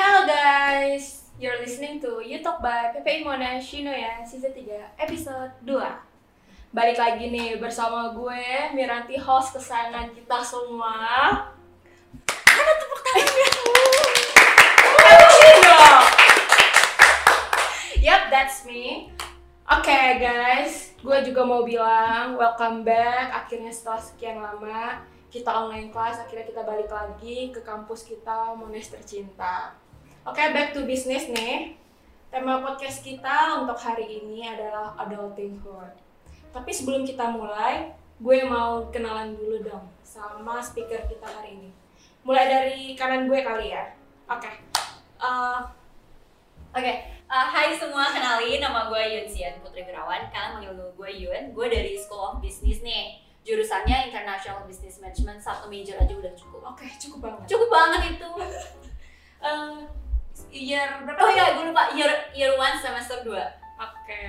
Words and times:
Hello 0.00 0.24
guys, 0.24 1.28
you're 1.36 1.60
listening 1.60 2.00
to 2.00 2.24
You 2.24 2.40
Talk 2.40 2.64
by 2.64 2.88
PPI 2.88 3.20
Monash 3.20 3.68
Shinoya 3.68 4.24
Season 4.24 4.48
3 4.48 4.96
Episode 4.96 5.52
2 5.68 5.76
Balik 6.72 6.96
lagi 6.96 7.28
nih 7.28 7.60
bersama 7.60 8.08
gue, 8.16 8.72
Miranti, 8.72 9.20
host 9.20 9.52
kesayangan 9.52 10.08
kita 10.16 10.40
semua. 10.40 10.96
Mana 12.32 12.72
tepuk 12.80 13.00
tangannya? 13.04 13.48
Dong! 15.68 16.04
Yup, 18.00 18.22
that's 18.32 18.64
me. 18.64 19.12
Oke 19.68 20.00
guys, 20.16 20.96
gue 20.96 21.18
juga 21.28 21.44
mau 21.44 21.60
bilang 21.60 22.40
welcome 22.40 22.88
back. 22.88 23.36
Akhirnya 23.44 23.68
setelah 23.68 24.00
sekian 24.00 24.40
lama 24.40 25.04
kita 25.28 25.52
online 25.52 25.92
class, 25.92 26.24
akhirnya 26.24 26.48
kita 26.48 26.64
balik 26.64 26.88
lagi 26.88 27.52
ke 27.52 27.60
kampus 27.60 28.08
kita 28.08 28.56
Monash 28.56 28.96
tercinta 28.96 29.76
Oke, 30.20 30.52
back 30.52 30.76
to 30.76 30.84
business 30.84 31.32
nih. 31.32 31.72
Tema 32.28 32.60
podcast 32.60 33.00
kita 33.00 33.56
untuk 33.64 33.80
hari 33.80 34.20
ini 34.20 34.44
adalah 34.44 34.92
adultinghood. 35.00 35.96
Tapi 36.52 36.68
sebelum 36.68 37.08
kita 37.08 37.32
mulai, 37.32 37.96
gue 38.20 38.44
mau 38.44 38.84
kenalan 38.92 39.32
dulu 39.32 39.64
dong 39.64 39.88
sama 40.04 40.60
speaker 40.60 41.08
kita 41.08 41.24
hari 41.24 41.56
ini. 41.56 41.70
Mulai 42.20 42.52
dari 42.52 42.80
kanan 43.00 43.32
gue 43.32 43.40
kali 43.40 43.72
ya. 43.72 43.96
Oke. 44.28 44.52
Uh, 45.16 45.64
Oke, 46.76 46.92
uh, 47.26 47.46
hai 47.50 47.72
semua, 47.72 48.12
kenalin 48.12 48.60
nama 48.60 48.92
gue 48.92 49.00
Yun 49.00 49.24
Sian 49.24 49.56
Putri 49.64 49.88
Wirawan. 49.88 50.28
Kalian 50.28 50.60
manggil 50.60 50.76
gue 50.76 51.10
Yun, 51.16 51.56
gue 51.56 51.66
dari 51.72 51.96
School 51.96 52.20
of 52.20 52.44
Business 52.44 52.84
nih. 52.84 53.24
Jurusannya 53.40 54.12
International 54.12 54.68
Business 54.68 55.00
Management, 55.00 55.40
satu 55.40 55.72
major 55.72 55.96
aja 55.96 56.12
udah 56.12 56.32
cukup. 56.36 56.60
Oke, 56.76 56.84
cukup 57.00 57.24
banget. 57.24 57.56
Cukup 57.56 57.68
banget 57.72 58.20
itu. 58.20 58.30
Uh, 59.40 59.80
year 60.48 60.88
berapa? 61.04 61.20
Oh 61.20 61.30
iya, 61.30 61.44
gue 61.52 61.64
lupa, 61.68 61.92
year, 61.92 62.12
year 62.32 62.52
1 62.56 62.80
semester 62.80 63.20
2. 63.22 63.36
Oke. 63.80 64.24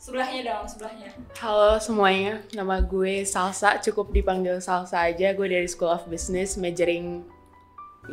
Sebelahnya 0.00 0.40
dong, 0.48 0.64
sebelahnya. 0.64 1.12
Halo 1.36 1.76
semuanya, 1.76 2.40
nama 2.56 2.80
gue 2.80 3.24
Salsa, 3.28 3.76
cukup 3.84 4.12
dipanggil 4.12 4.56
Salsa 4.60 5.08
aja. 5.08 5.36
Gue 5.36 5.52
dari 5.52 5.68
School 5.68 5.92
of 5.92 6.08
Business, 6.08 6.56
majoring 6.56 7.28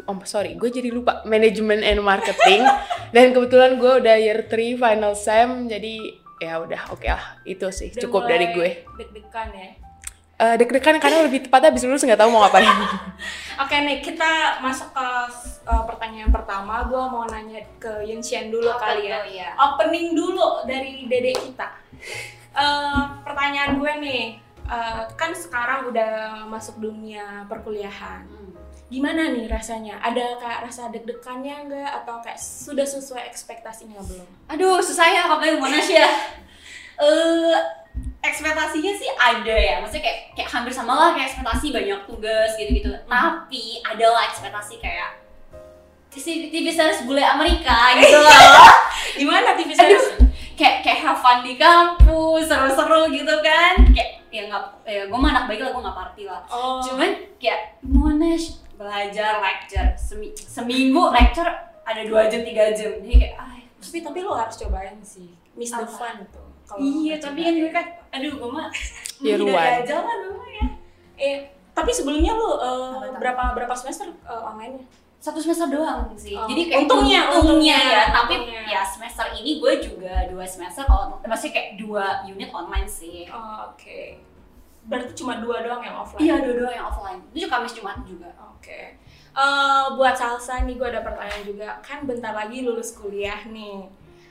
Oh 0.06 0.20
sorry, 0.28 0.60
gue 0.60 0.68
jadi 0.68 0.92
lupa 0.92 1.24
Management 1.24 1.82
and 1.82 2.04
Marketing 2.04 2.62
Dan 3.16 3.32
kebetulan 3.32 3.80
gue 3.80 4.04
udah 4.04 4.20
year 4.20 4.46
3 4.46 4.78
final 4.78 5.16
sem 5.16 5.72
Jadi 5.72 6.12
ya 6.44 6.60
udah 6.62 6.92
oke 6.92 7.08
lah 7.08 7.40
Itu 7.48 7.72
sih 7.72 7.96
Udah 7.96 8.02
cukup 8.06 8.28
mulai 8.28 8.32
dari 8.36 8.46
gue 8.52 8.70
Deg-degan 9.00 9.48
ya. 9.56 9.87
Eh 10.38 10.54
Deg-degan 10.54 11.02
karena 11.02 11.26
lebih 11.26 11.50
tepatnya 11.50 11.74
abis 11.74 11.90
lulus 11.90 12.06
nggak 12.06 12.22
tahu 12.22 12.30
mau 12.30 12.46
ngapain 12.46 12.70
Oke 13.66 13.74
nih, 13.74 14.06
kita 14.06 14.62
masuk 14.62 14.94
ke 14.94 15.08
uh, 15.66 15.84
pertanyaan 15.90 16.30
pertama. 16.30 16.86
Gue 16.86 17.02
mau 17.10 17.26
nanya 17.26 17.58
ke 17.82 18.06
Yun 18.06 18.22
Xian 18.22 18.54
dulu 18.54 18.70
Apa 18.70 18.94
kali 18.94 19.10
ya. 19.10 19.26
iya. 19.26 19.50
Opening 19.58 20.14
dulu 20.14 20.62
dari 20.70 21.10
dedek 21.10 21.42
kita. 21.42 21.74
Eh, 22.58 23.02
pertanyaan 23.22 23.78
gue 23.78 23.94
nih, 24.02 24.24
eh, 24.66 25.02
kan 25.14 25.30
sekarang 25.30 25.94
udah 25.94 26.42
masuk 26.50 26.82
dunia 26.82 27.46
perkuliahan. 27.46 28.26
Hmm. 28.26 28.54
Gimana 28.90 29.30
nih 29.30 29.46
rasanya? 29.46 30.02
Ada 30.02 30.42
kayak 30.42 30.60
rasa 30.66 30.90
deg-degannya 30.90 31.70
nggak? 31.70 31.90
Atau 32.02 32.18
kayak 32.22 32.38
sudah 32.42 32.86
sesuai 32.86 33.30
ekspektasinya 33.30 34.02
belum? 34.02 34.26
Aduh, 34.54 34.82
susah 34.82 35.06
ya 35.06 35.30
KPU 35.30 35.58
Monash 35.62 35.92
ya. 35.94 36.10
Eh, 36.98 37.54
ekspektasinya 38.20 38.92
sih 38.94 39.10
ada 39.14 39.56
ya, 39.56 39.76
maksudnya 39.80 40.04
kayak 40.04 40.20
kayak 40.36 40.50
hampir 40.52 40.74
sama 40.74 40.94
lah 40.94 41.10
kayak 41.16 41.32
ekspektasi 41.32 41.72
banyak 41.72 42.00
tugas 42.04 42.50
gitu-gitu. 42.56 42.92
Tapi 43.06 43.82
adalah 43.82 44.28
ekspektasi 44.28 44.78
kayak 44.78 45.24
TV, 46.08 46.50
TV 46.50 46.66
series 46.72 47.06
bule 47.06 47.22
Amerika 47.22 47.92
gitu 48.02 48.18
loh. 48.18 48.72
Gimana 49.16 49.54
TV 49.56 49.72
series? 49.72 50.06
kayak 50.58 50.82
kayak 50.82 51.00
have 51.06 51.22
fun 51.22 51.46
di 51.46 51.54
kampus, 51.54 52.50
seru-seru 52.50 53.14
gitu 53.14 53.36
kan. 53.46 53.78
Kayak 53.94 54.26
ya 54.34 54.42
nggak, 54.50 54.64
ya 54.84 55.02
gue 55.06 55.20
mah 55.22 55.30
anak 55.30 55.46
baik 55.46 55.62
lah, 55.62 55.70
gue 55.70 55.82
nggak 55.86 55.98
party 55.98 56.24
lah. 56.26 56.42
Oh, 56.50 56.82
Cuman 56.82 57.14
kayak 57.38 57.78
Monash 57.86 58.58
belajar 58.74 59.38
lecture 59.38 59.94
Semi- 59.94 60.34
seminggu 60.34 61.14
lecture 61.14 61.50
ada 61.86 62.02
dua 62.02 62.26
jam 62.26 62.42
tiga 62.42 62.74
jam. 62.74 62.98
Jadi 62.98 63.16
kayak 63.22 63.36
ah, 63.38 63.54
tapi 63.78 63.98
tapi 64.02 64.20
lo 64.26 64.34
harus 64.34 64.58
cobain 64.58 64.98
sih. 65.06 65.38
Miss 65.54 65.70
the 65.70 65.86
fun 65.86 66.26
tuh. 66.34 66.47
Kalau 66.68 66.84
Iya, 66.84 67.16
tapi 67.18 67.40
kan 67.42 67.54
gue 67.56 67.72
kan, 67.72 67.86
aduh 68.12 68.34
gue 68.36 68.50
mah 68.52 68.68
one. 69.24 69.56
aja 69.56 69.96
lah 70.04 70.16
dulu 70.22 70.44
ya. 70.46 70.68
Eh, 71.18 71.38
tapi 71.72 71.90
sebelumnya 71.96 72.36
lu 72.36 72.44
uh, 72.44 73.00
Apa 73.00 73.18
berapa 73.18 73.44
berapa 73.56 73.74
semester 73.74 74.12
uh, 74.28 74.52
online-nya? 74.54 74.84
Satu 75.18 75.42
semester 75.42 75.72
doang 75.74 76.14
sih. 76.14 76.38
Oh, 76.38 76.46
Jadi 76.46 76.70
kayak 76.70 76.86
untungnya, 76.86 77.34
untungnya, 77.34 77.74
untungnya, 77.74 77.80
ya. 77.82 78.04
Tapi 78.14 78.34
untungnya. 78.38 78.62
ya 78.70 78.82
semester 78.86 79.26
ini 79.34 79.58
gue 79.58 79.74
juga 79.82 80.14
dua 80.30 80.46
semester, 80.46 80.86
on, 80.86 81.18
maksudnya 81.26 81.54
kayak 81.58 81.70
dua 81.82 82.22
unit 82.30 82.54
online 82.54 82.86
sih. 82.86 83.26
Oh, 83.34 83.74
Oke. 83.74 84.22
Berarti 84.86 85.12
cuma 85.18 85.42
dua 85.42 85.66
doang 85.66 85.82
yang 85.82 85.98
offline. 86.00 86.22
Iya, 86.22 86.36
dua-dua 86.46 86.70
yang 86.72 86.86
offline. 86.88 87.20
Itu 87.34 87.44
juga 87.44 87.60
Kamis 87.60 87.74
Jumat 87.76 87.98
juga. 88.08 88.30
Oke. 88.56 88.96
Eh, 89.38 89.86
buat 89.94 90.18
salsa 90.18 90.66
nih 90.66 90.82
gue 90.82 90.88
ada 90.90 91.06
pertanyaan 91.06 91.44
juga. 91.46 91.78
Kan 91.86 92.10
bentar 92.10 92.34
lagi 92.34 92.66
lulus 92.66 92.98
kuliah 92.98 93.38
nih. 93.46 93.86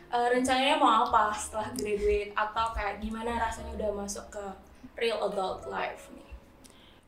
Eh, 0.07 0.27
rencananya 0.31 0.79
mau 0.79 1.03
apa 1.05 1.35
setelah 1.35 1.69
graduate 1.75 2.31
atau 2.33 2.71
kayak 2.73 3.03
gimana 3.03 3.37
rasanya 3.37 3.75
udah 3.75 3.91
masuk 3.97 4.25
ke 4.31 4.45
real 4.95 5.19
adult 5.21 5.67
life 5.67 6.09
nih? 6.15 6.25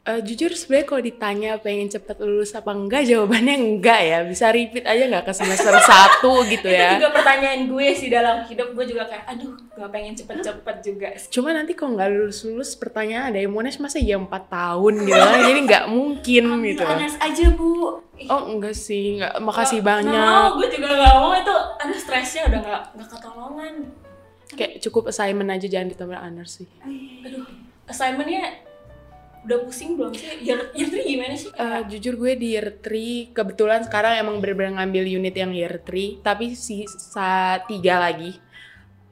Eh, 0.09 0.25
Jujur 0.25 0.49
sebenarnya 0.51 0.87
kalau 0.89 1.03
ditanya 1.05 1.53
pengen 1.61 1.87
cepet 1.87 2.17
lulus 2.19 2.57
apa 2.57 2.73
enggak 2.73 3.05
Jawabannya 3.05 3.61
enggak 3.61 4.01
ya 4.01 4.19
Bisa 4.25 4.49
repeat 4.49 4.89
aja 4.89 5.05
nggak 5.05 5.21
ke 5.21 5.33
semester 5.37 5.69
1 5.85 6.25
gitu 6.49 6.65
Itu 6.65 6.81
ya 6.81 6.97
juga 6.97 7.13
pertanyaan 7.13 7.69
gue 7.69 7.87
sih 7.93 8.09
dalam 8.09 8.41
hidup 8.41 8.73
gue 8.73 8.89
juga 8.89 9.05
kayak 9.05 9.29
aduh 9.29 9.53
gak 9.77 9.91
pengen 9.93 10.17
cepet-cepet 10.17 10.77
juga. 10.81 11.09
Cuma 11.29 11.53
nanti 11.53 11.77
kalau 11.77 11.93
nggak 11.93 12.09
lulus-lulus 12.09 12.73
pertanyaan 12.75 13.29
ada 13.29 13.39
yang 13.39 13.53
Monash 13.53 13.77
masa 13.77 14.01
ya 14.01 14.17
4 14.17 14.27
tahun 14.33 14.95
gitu 15.05 15.21
kan 15.21 15.39
Jadi 15.45 15.61
nggak 15.69 15.85
mungkin 15.93 16.43
gitu 16.65 16.83
Ambil 16.83 16.89
honors 16.89 17.17
aja, 17.21 17.45
Bu. 17.53 18.01
Oh 18.27 18.43
enggak 18.51 18.75
sih, 18.75 19.17
enggak, 19.17 19.39
makasih 19.39 19.79
Nggak- 19.79 19.91
banyak. 20.03 20.11
nggak 20.11 20.43
mau, 20.43 20.59
gue 20.59 20.69
juga 20.75 20.89
gak 20.91 21.15
mau. 21.15 21.31
Itu 21.33 21.55
ada 21.79 21.95
stresnya 21.95 22.43
udah 22.51 22.61
gak, 22.61 22.83
gak 22.99 23.09
ketolongan. 23.15 23.75
Kayak 24.49 24.73
cukup 24.83 25.03
assignment 25.09 25.51
aja 25.53 25.67
jangan 25.71 25.89
ditambah 25.95 26.19
honors 26.19 26.53
sih. 26.59 26.69
Aduh, 27.23 27.47
assignmentnya 27.85 28.65
udah 29.39 29.59
pusing 29.63 29.95
belum 29.95 30.13
sih? 30.13 30.43
Year, 30.43 30.75
year 30.75 30.89
3 30.91 31.05
gimana 31.07 31.35
sih? 31.39 31.49
Eh, 31.53 31.81
jujur 31.89 32.19
gue 32.19 32.33
di 32.35 32.59
year 32.59 32.75
3 32.75 33.31
kebetulan 33.31 33.87
sekarang 33.87 34.19
emang 34.19 34.43
bener-bener 34.43 34.77
ngambil 34.77 35.05
unit 35.07 35.33
yang 35.33 35.55
year 35.55 35.79
3 35.79 36.21
tapi 36.21 36.53
sisa 36.53 37.63
tiga 37.65 38.03
lagi. 38.03 38.35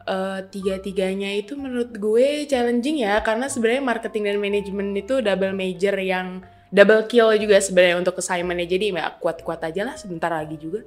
Eh, 0.02 0.40
tiga-tiganya 0.50 1.34
itu 1.34 1.54
menurut 1.54 1.90
gue 1.90 2.46
challenging 2.46 3.02
ya 3.02 3.18
karena 3.20 3.46
sebenarnya 3.46 3.82
marketing 3.82 4.22
dan 4.24 4.38
manajemen 4.38 4.94
itu 4.94 5.18
double 5.18 5.50
major 5.50 5.98
yang 5.98 6.46
double 6.76 7.08
kill 7.08 7.32
juga 7.40 7.56
sebenarnya 7.56 7.96
untuk 7.96 8.20
assignmentnya. 8.20 8.68
Jadi 8.68 8.92
ya 8.92 9.08
kuat-kuat 9.16 9.64
aja 9.64 9.88
lah 9.88 9.96
sebentar 9.96 10.28
lagi 10.28 10.60
juga. 10.60 10.84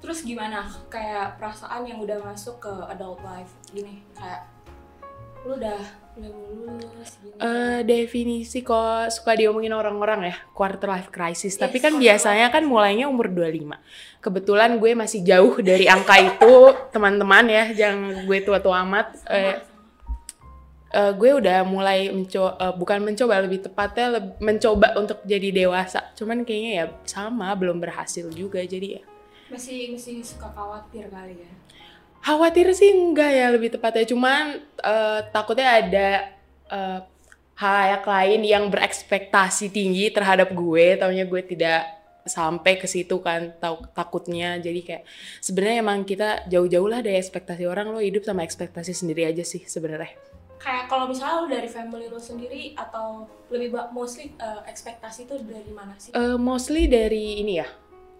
Terus 0.00 0.22
gimana? 0.22 0.70
Kayak 0.86 1.36
perasaan 1.42 1.84
yang 1.84 1.98
udah 1.98 2.22
masuk 2.22 2.62
ke 2.62 2.72
adult 2.88 3.20
life 3.26 3.50
gini 3.74 4.00
kayak 4.14 4.46
lu 5.40 5.56
udah 5.56 5.80
udah 6.20 6.30
mau 6.30 6.46
lulus 6.52 7.10
gini. 7.20 7.36
Eh, 7.40 7.80
definisi 7.84 8.60
kok 8.60 9.08
suka 9.12 9.36
diomongin 9.36 9.72
orang-orang 9.72 10.32
ya 10.32 10.36
quarter 10.52 10.88
life 10.88 11.10
crisis. 11.12 11.56
Tapi 11.58 11.80
Yes, 11.80 11.84
kan 11.84 11.92
quarter 11.92 12.04
biasanya 12.06 12.46
kan 12.52 12.62
mulainya 12.64 13.10
umur 13.10 13.28
25 13.28 13.76
kebetulan 14.20 14.76
gue 14.76 14.92
masih 14.92 15.24
jauh 15.24 15.56
dari 15.64 15.88
angka 15.88 16.16
itu 16.20 16.54
teman-teman 16.94 17.44
ya 17.48 17.64
jangan 17.72 18.24
gue 18.24 18.38
tua-tua 18.44 18.84
amat. 18.84 19.06
Eh, 19.28 19.69
eh, 20.90 21.12
gue 21.14 21.30
udah 21.40 21.62
mulai 21.66 22.10
mencoba 22.10 22.74
bukan 22.74 22.98
mencoba 23.06 23.34
lebih 23.44 23.60
tepatnya 23.66 24.06
leb- 24.18 24.38
mencoba 24.42 24.98
untuk 24.98 25.18
jadi 25.24 25.48
dewasa. 25.54 26.10
Cuman 26.18 26.42
kayaknya 26.46 26.72
ya 26.74 26.84
sama 27.06 27.48
belum 27.54 27.78
berhasil 27.78 28.26
juga 28.34 28.60
jadi 28.62 29.00
ya. 29.00 29.02
Masih 29.50 29.90
masih 29.94 30.22
suka 30.22 30.46
khawatir 30.50 31.10
kali 31.10 31.34
ya. 31.42 31.52
khawatir 32.20 32.68
sih 32.76 32.92
enggak 32.92 33.30
ya 33.32 33.46
lebih 33.50 33.70
tepatnya. 33.74 34.04
Cuman 34.04 34.60
eh, 34.82 35.20
takutnya 35.32 35.68
ada 35.80 36.08
eh, 36.68 36.98
halayak 37.56 38.04
lain 38.04 38.40
yang 38.44 38.64
berekspektasi 38.72 39.72
tinggi 39.72 40.12
terhadap 40.12 40.52
gue. 40.52 40.96
Taunya 41.00 41.24
gue 41.24 41.42
tidak 41.44 41.80
sampai 42.28 42.76
ke 42.76 42.84
situ 42.84 43.16
kan 43.24 43.56
tau, 43.56 43.80
takutnya. 43.96 44.60
Jadi 44.60 44.80
kayak 44.84 45.04
sebenarnya 45.40 45.78
emang 45.80 46.04
kita 46.04 46.44
jauh-jauh 46.52 46.88
lah 46.88 47.00
dari 47.00 47.16
ekspektasi 47.16 47.64
orang. 47.64 47.88
Lo 47.92 48.00
hidup 48.04 48.22
sama 48.28 48.44
ekspektasi 48.44 48.92
sendiri 48.92 49.24
aja 49.24 49.42
sih 49.42 49.64
sebenarnya 49.64 50.12
Kayak 50.60 50.92
kalau 50.92 51.08
misalnya 51.08 51.40
lu 51.40 51.48
dari 51.48 51.68
family 51.72 52.06
lu 52.12 52.20
sendiri 52.20 52.76
atau 52.76 53.24
lebih 53.48 53.72
mostly 53.96 54.36
uh, 54.36 54.60
ekspektasi 54.68 55.24
itu 55.24 55.40
dari 55.40 55.72
mana 55.72 55.96
sih? 55.96 56.12
Eh, 56.12 56.36
mostly 56.36 56.84
dari 56.84 57.40
ini 57.40 57.64
ya 57.64 57.68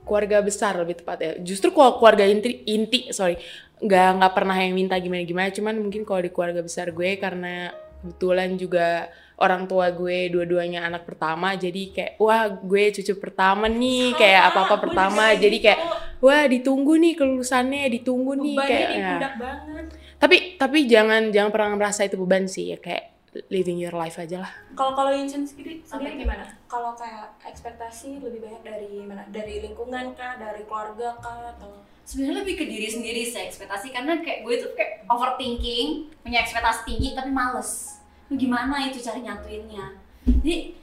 keluarga 0.04 0.40
besar 0.40 0.80
lebih 0.80 1.04
tepatnya 1.04 1.36
justru 1.44 1.70
kalau 1.76 2.00
keluarga 2.00 2.24
inti 2.24 2.64
inti 2.64 3.12
sorry 3.12 3.36
nggak 3.80 4.08
nggak 4.20 4.32
pernah 4.32 4.56
yang 4.56 4.72
minta 4.76 4.96
gimana 4.96 5.24
gimana 5.24 5.48
cuman 5.52 5.76
mungkin 5.76 6.02
kalau 6.08 6.20
di 6.24 6.32
keluarga 6.32 6.60
besar 6.64 6.92
gue 6.92 7.20
karena 7.20 7.72
kebetulan 8.00 8.56
juga 8.56 9.12
orang 9.40 9.64
tua 9.64 9.88
gue 9.92 10.28
dua-duanya 10.28 10.84
anak 10.84 11.08
pertama 11.08 11.56
jadi 11.56 11.92
kayak 11.92 12.12
wah 12.20 12.48
gue 12.48 12.84
cucu 12.92 13.12
pertama 13.16 13.68
nih 13.68 14.12
kayak 14.16 14.40
Sama, 14.40 14.48
apa 14.52 14.60
apa 14.60 14.74
gue 14.76 14.82
pertama 14.88 15.24
jadi 15.36 15.56
kayak 15.60 15.80
gitu. 15.80 16.24
wah 16.24 16.44
ditunggu 16.44 16.92
nih 17.00 17.12
kelulusannya 17.16 17.82
ditunggu 18.00 18.32
nih 18.36 18.56
kayak 18.60 18.90
ya. 18.92 19.30
banget 19.36 19.86
tapi 20.20 20.60
tapi 20.60 20.84
jangan 20.84 21.32
jangan 21.32 21.50
pernah 21.50 21.80
merasa 21.80 22.04
itu 22.04 22.20
beban 22.20 22.44
sih 22.44 22.76
ya 22.76 22.78
kayak 22.78 23.16
living 23.48 23.78
your 23.78 23.94
life 23.94 24.18
aja 24.18 24.42
lah. 24.42 24.52
Kalau 24.74 24.92
kalau 24.92 25.14
Yinchan 25.14 25.46
sendiri 25.46 25.80
sendiri 25.86 26.26
gimana? 26.26 26.44
kalau 26.66 26.94
kayak 26.98 27.34
ekspektasi 27.46 28.18
lebih 28.20 28.42
banyak 28.42 28.62
dari 28.62 28.90
mana? 29.06 29.22
Dari 29.30 29.62
lingkungan 29.64 30.18
kah? 30.18 30.34
Dari 30.38 30.66
keluarga 30.66 31.14
kah? 31.22 31.54
Atau 31.56 31.82
sebenarnya 32.02 32.42
lebih 32.42 32.58
ke 32.58 32.64
diri 32.66 32.90
sendiri 32.90 33.22
sih 33.22 33.38
ekspektasi. 33.38 33.94
Karena 33.94 34.18
kayak 34.18 34.42
gue 34.42 34.54
tuh 34.58 34.70
kayak 34.74 35.06
overthinking 35.06 36.10
punya 36.26 36.42
ekspektasi 36.42 36.90
tinggi 36.90 37.14
tapi 37.14 37.30
males. 37.30 38.02
Lu 38.26 38.34
gimana 38.34 38.86
itu 38.86 38.98
cara 38.98 39.18
nyatuinnya 39.18 40.10
jadi 40.26 40.76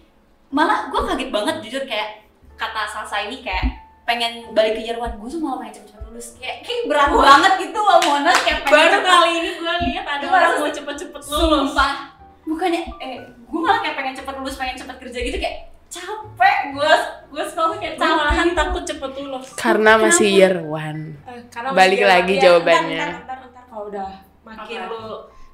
malah 0.50 0.90
gue 0.90 1.02
kaget 1.02 1.30
banget 1.30 1.56
jujur. 1.62 1.84
Kayak 1.86 2.26
kata 2.58 2.90
Salsa 2.90 3.28
ini 3.30 3.46
kayak 3.46 3.77
pengen 4.08 4.32
balik 4.52 4.74
ke 4.74 4.84
Jerman. 4.84 5.12
Gue 5.14 5.28
tuh 5.28 5.40
malah 5.40 5.58
pengen 5.60 5.74
cepet-cepet 5.76 6.04
lulus. 6.06 6.28
Kayak 6.38 6.56
kayak 6.64 6.82
berat 6.88 7.10
banget 7.12 7.54
gitu 7.62 7.80
loh 7.80 8.00
Monas 8.02 8.38
kayak 8.40 8.60
pengen 8.62 8.74
baru 8.74 8.88
cepet- 8.90 9.06
kali 9.06 9.30
ini 9.34 9.50
gue 9.54 9.74
lihat 9.86 10.06
ada 10.08 10.26
orang 10.26 10.52
mau 10.58 10.70
cepet-cepet 10.72 11.22
lulus. 11.26 11.68
Sumpah. 11.68 11.94
Bukannya 12.42 12.82
eh 12.98 13.16
gue 13.22 13.60
malah 13.60 13.80
kayak 13.82 13.96
pengen 13.96 14.14
cepet 14.16 14.34
lulus 14.34 14.56
pengen 14.56 14.76
cepet 14.76 14.96
kerja 14.98 15.20
gitu. 15.22 15.38
Kayak 15.38 15.58
capek. 15.88 16.58
Gue 16.72 16.92
gue 17.28 17.44
sekolah 17.46 17.68
tuh 17.70 17.78
kayak 17.78 17.94
Gue 17.94 18.08
malahan 18.08 18.24
capek. 18.34 18.46
gitu. 18.46 18.58
takut 18.58 18.84
cepet 18.86 19.12
lulus. 19.18 19.48
Karena 19.54 19.92
masih 19.98 20.26
Kenapa? 20.26 20.40
year 20.40 20.56
one. 20.64 21.02
Eh, 21.22 21.42
karena 21.50 21.70
Balik 21.70 22.00
masih 22.00 22.08
lagi 22.10 22.34
ya, 22.34 22.42
jawabannya. 22.42 23.04
Ntar, 23.04 23.12
ntar, 23.20 23.38
ntar, 23.38 23.50
ntar 23.52 23.64
kalau 23.68 23.84
udah 23.88 24.10
makin 24.42 24.80
lu 24.86 25.04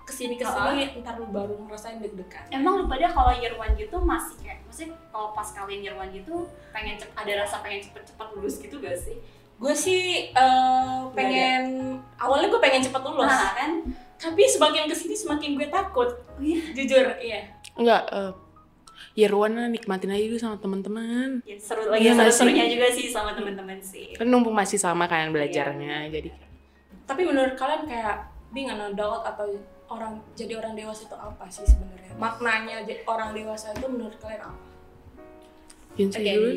ke 0.04 0.12
sini 0.12 0.36
ke 0.36 0.44
sini, 0.44 0.84
ntar 1.00 1.16
lu 1.16 1.26
baru 1.28 1.56
ngerasain 1.60 1.98
deg-degan. 1.98 2.44
Emang 2.52 2.76
lu 2.76 2.86
pada 2.86 3.08
kalau 3.08 3.34
year 3.34 3.56
one 3.56 3.74
gitu 3.74 3.98
masih 4.00 4.36
kalau 5.14 5.30
pas 5.30 5.46
kalian 5.46 5.94
one 5.94 6.10
gitu 6.10 6.50
pengen 6.74 6.98
cep, 6.98 7.14
ada 7.14 7.46
rasa 7.46 7.62
pengen 7.62 7.86
cepet-cepet 7.86 8.28
lulus 8.34 8.58
gitu 8.58 8.82
gak 8.82 8.98
sih? 8.98 9.22
Gue 9.62 9.72
sih 9.72 10.34
eh, 10.34 11.00
pengen 11.14 11.64
awalnya 12.18 12.50
gue 12.50 12.58
pengen 12.58 12.82
cepet 12.82 13.02
lulus, 13.06 13.30
Nah 13.30 13.54
kan? 13.54 13.72
tapi 14.18 14.42
semakin 14.44 14.90
ke 14.90 14.96
sini 14.98 15.14
semakin 15.14 15.54
gue 15.54 15.70
takut. 15.70 16.10
Oh 16.10 16.42
iya? 16.42 16.60
Jujur, 16.74 17.06
iya. 17.22 17.54
enggak 17.78 18.02
eh, 18.10 18.32
year 19.14 19.30
one 19.30 19.54
lah 19.54 19.70
nikmatin 19.70 20.10
aja 20.10 20.26
dulu 20.26 20.40
sama 20.42 20.58
teman-teman 20.58 21.46
Ya, 21.46 21.54
seru 21.62 21.86
lagi 21.86 22.10
nggak 22.10 22.34
seru-serunya 22.34 22.66
juga 22.66 22.88
sih 22.90 23.06
sama 23.08 23.38
teman-teman 23.38 23.78
sih. 23.78 24.18
kan 24.18 24.26
numpung 24.26 24.58
masih 24.58 24.82
sama 24.82 25.06
kan 25.06 25.30
belajarnya 25.30 26.10
jadi 26.10 26.34
Tapi 27.06 27.22
menurut 27.22 27.54
kalian 27.54 27.86
kayak 27.86 28.26
being 28.50 28.66
an 28.66 28.82
adult 28.82 29.22
atau 29.22 29.46
orang 29.86 30.18
jadi 30.34 30.58
orang 30.58 30.74
dewasa 30.74 31.06
itu 31.06 31.14
apa 31.14 31.46
sih 31.46 31.62
sebenarnya? 31.62 32.10
Maknanya 32.18 32.76
jadi 32.90 33.06
orang 33.06 33.38
dewasa 33.38 33.70
itu 33.70 33.86
menurut 33.86 34.18
kalian 34.18 34.50
apa? 34.50 34.73
Yunsa 35.94 36.18
Oke, 36.20 36.32
dulu. 36.34 36.50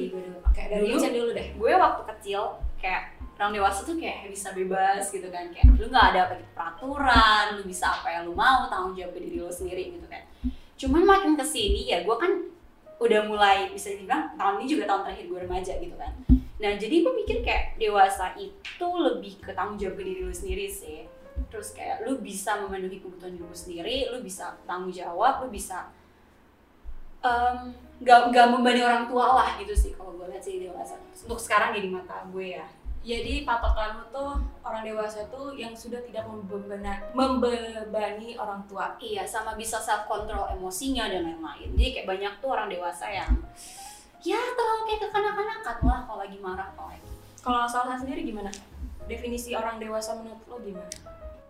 Oke, 0.48 0.62
dari 0.66 0.82
Dulu? 0.86 0.94
Insan 0.96 1.12
dulu 1.12 1.30
deh. 1.36 1.48
Gue 1.56 1.72
waktu 1.76 2.02
kecil 2.14 2.42
kayak 2.80 3.16
orang 3.36 3.52
dewasa 3.52 3.84
tuh 3.84 3.96
kayak 4.00 4.32
bisa 4.32 4.56
bebas 4.56 5.12
gitu 5.12 5.28
kan 5.28 5.52
kayak 5.52 5.68
lu 5.76 5.92
nggak 5.92 6.06
ada 6.16 6.20
apa 6.28 6.40
gitu 6.40 6.50
peraturan 6.56 7.44
lu 7.60 7.62
bisa 7.68 7.84
apa 7.92 8.08
yang 8.08 8.22
lu 8.24 8.32
mau 8.32 8.64
tanggung 8.72 8.96
jawab 8.96 9.12
ke 9.12 9.20
diri 9.28 9.36
lu 9.44 9.52
sendiri 9.52 9.92
gitu 9.92 10.08
kan 10.08 10.24
cuman 10.80 11.02
makin 11.04 11.32
ke 11.36 11.44
sini 11.44 11.84
ya 11.84 12.00
gue 12.00 12.16
kan 12.16 12.32
udah 12.96 13.28
mulai 13.28 13.68
bisa 13.68 13.92
dibilang 13.92 14.32
tahun 14.40 14.64
ini 14.64 14.66
juga 14.72 14.84
tahun 14.88 15.00
terakhir 15.04 15.24
gue 15.28 15.40
remaja 15.44 15.72
gitu 15.76 15.96
kan 16.00 16.12
nah 16.56 16.72
jadi 16.80 17.04
gue 17.04 17.12
mikir 17.12 17.44
kayak 17.44 17.76
dewasa 17.76 18.32
itu 18.40 18.88
lebih 18.88 19.36
ke 19.44 19.52
tanggung 19.52 19.76
jawab 19.76 20.00
ke 20.00 20.02
diri 20.08 20.20
lu 20.24 20.32
sendiri 20.32 20.64
sih 20.64 21.04
terus 21.52 21.76
kayak 21.76 22.08
lu 22.08 22.16
bisa 22.24 22.56
memenuhi 22.64 23.04
kebutuhan 23.04 23.36
diri 23.36 23.44
lu 23.44 23.52
sendiri 23.52 23.96
lu 24.16 24.24
bisa 24.24 24.56
tanggung 24.64 24.88
jawab 24.88 25.44
lu 25.44 25.52
bisa 25.52 25.92
em, 27.20 27.76
nggak 27.96 28.18
nggak 28.28 28.46
membebani 28.52 28.80
orang 28.84 29.04
tua 29.08 29.26
lah 29.40 29.48
gitu 29.56 29.72
sih 29.72 29.92
kalau 29.96 30.12
gue 30.20 30.28
lihat 30.28 30.44
sih 30.44 30.60
dewasa 30.60 31.00
untuk 31.00 31.40
sekarang 31.40 31.72
jadi 31.72 31.88
mata 31.88 32.24
gue 32.28 32.60
ya 32.60 32.66
Jadi 33.06 33.46
patokan 33.46 34.02
lu 34.02 34.04
tuh 34.10 34.34
orang 34.66 34.82
dewasa 34.82 35.30
tuh 35.30 35.54
yang 35.54 35.70
sudah 35.70 36.02
tidak 36.02 36.26
membebani, 36.26 36.90
membebani 37.14 38.34
orang 38.34 38.66
tua. 38.66 38.98
Iya, 38.98 39.22
sama 39.22 39.54
bisa 39.54 39.78
self 39.78 40.10
control 40.10 40.50
emosinya 40.58 41.06
dan 41.06 41.22
lain-lain. 41.22 41.70
Jadi 41.78 42.02
kayak 42.02 42.10
banyak 42.10 42.32
tuh 42.42 42.50
orang 42.50 42.66
dewasa 42.66 43.06
yang 43.06 43.30
ya 44.26 44.42
terlalu 44.58 44.82
kayak 44.90 45.00
kekanak-kanakan 45.06 45.76
lah 45.86 46.00
kalau 46.02 46.18
lagi 46.18 46.38
marah 46.42 46.66
kalau 46.74 46.90
lagi. 46.90 47.10
Kalau 47.46 47.62
Salsa 47.70 47.94
sendiri 47.94 48.26
gimana? 48.26 48.50
Definisi 49.06 49.54
orang 49.54 49.78
dewasa 49.78 50.18
menurut 50.18 50.42
lo 50.50 50.58
gimana? 50.58 50.90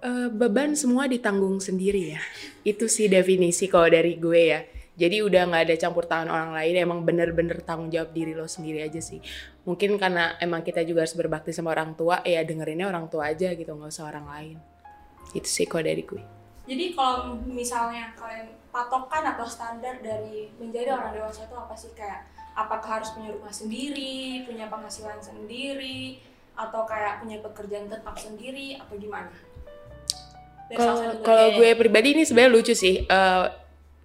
Eh, 0.05 0.29
beban 0.29 0.77
semua 0.77 1.09
ditanggung 1.09 1.57
sendiri 1.57 2.21
ya. 2.21 2.23
Itu 2.69 2.85
sih 2.85 3.09
definisi 3.09 3.65
kalau 3.65 3.89
dari 3.89 4.21
gue 4.21 4.43
ya. 4.45 4.61
Jadi 4.97 5.21
udah 5.21 5.45
nggak 5.53 5.63
ada 5.69 5.77
campur 5.77 6.09
tangan 6.09 6.33
orang 6.33 6.57
lain, 6.57 6.75
emang 6.81 7.05
bener-bener 7.05 7.61
tanggung 7.61 7.93
jawab 7.93 8.17
diri 8.17 8.33
lo 8.33 8.49
sendiri 8.49 8.81
aja 8.81 8.97
sih. 8.97 9.21
Mungkin 9.69 10.01
karena 10.01 10.41
emang 10.41 10.65
kita 10.65 10.81
juga 10.89 11.05
harus 11.05 11.13
berbakti 11.13 11.53
sama 11.53 11.77
orang 11.77 11.93
tua, 11.93 12.25
ya 12.25 12.41
dengerinnya 12.49 12.89
orang 12.89 13.13
tua 13.13 13.29
aja 13.29 13.53
gitu, 13.53 13.77
nggak 13.77 13.93
usah 13.93 14.09
orang 14.09 14.25
lain. 14.25 14.57
Itu 15.37 15.45
sih 15.45 15.69
kalau 15.69 15.85
dari 15.85 16.01
gue. 16.01 16.25
Jadi 16.65 16.97
kalau 16.97 17.37
misalnya 17.45 18.17
kalian 18.17 18.49
patokan 18.73 19.23
atau 19.37 19.45
standar 19.45 20.01
dari 20.01 20.49
menjadi 20.57 20.97
orang 20.97 21.13
dewasa 21.13 21.45
itu 21.45 21.55
apa 21.55 21.75
sih 21.77 21.93
kayak 21.93 22.25
apakah 22.57 22.99
harus 22.99 23.13
punya 23.13 23.37
rumah 23.37 23.53
sendiri, 23.53 24.49
punya 24.49 24.67
penghasilan 24.73 25.21
sendiri, 25.21 26.25
atau 26.57 26.89
kayak 26.89 27.21
punya 27.21 27.39
pekerjaan 27.45 27.87
tetap 27.87 28.17
sendiri 28.17 28.81
atau 28.81 28.97
gimana? 28.97 29.29
Kalau 30.73 31.53
deh. 31.53 31.55
gue 31.61 31.71
pribadi 31.79 32.17
ini 32.17 32.25
sebenarnya 32.25 32.53
lucu 32.57 32.75
sih. 32.75 33.05
Eh, 33.05 33.45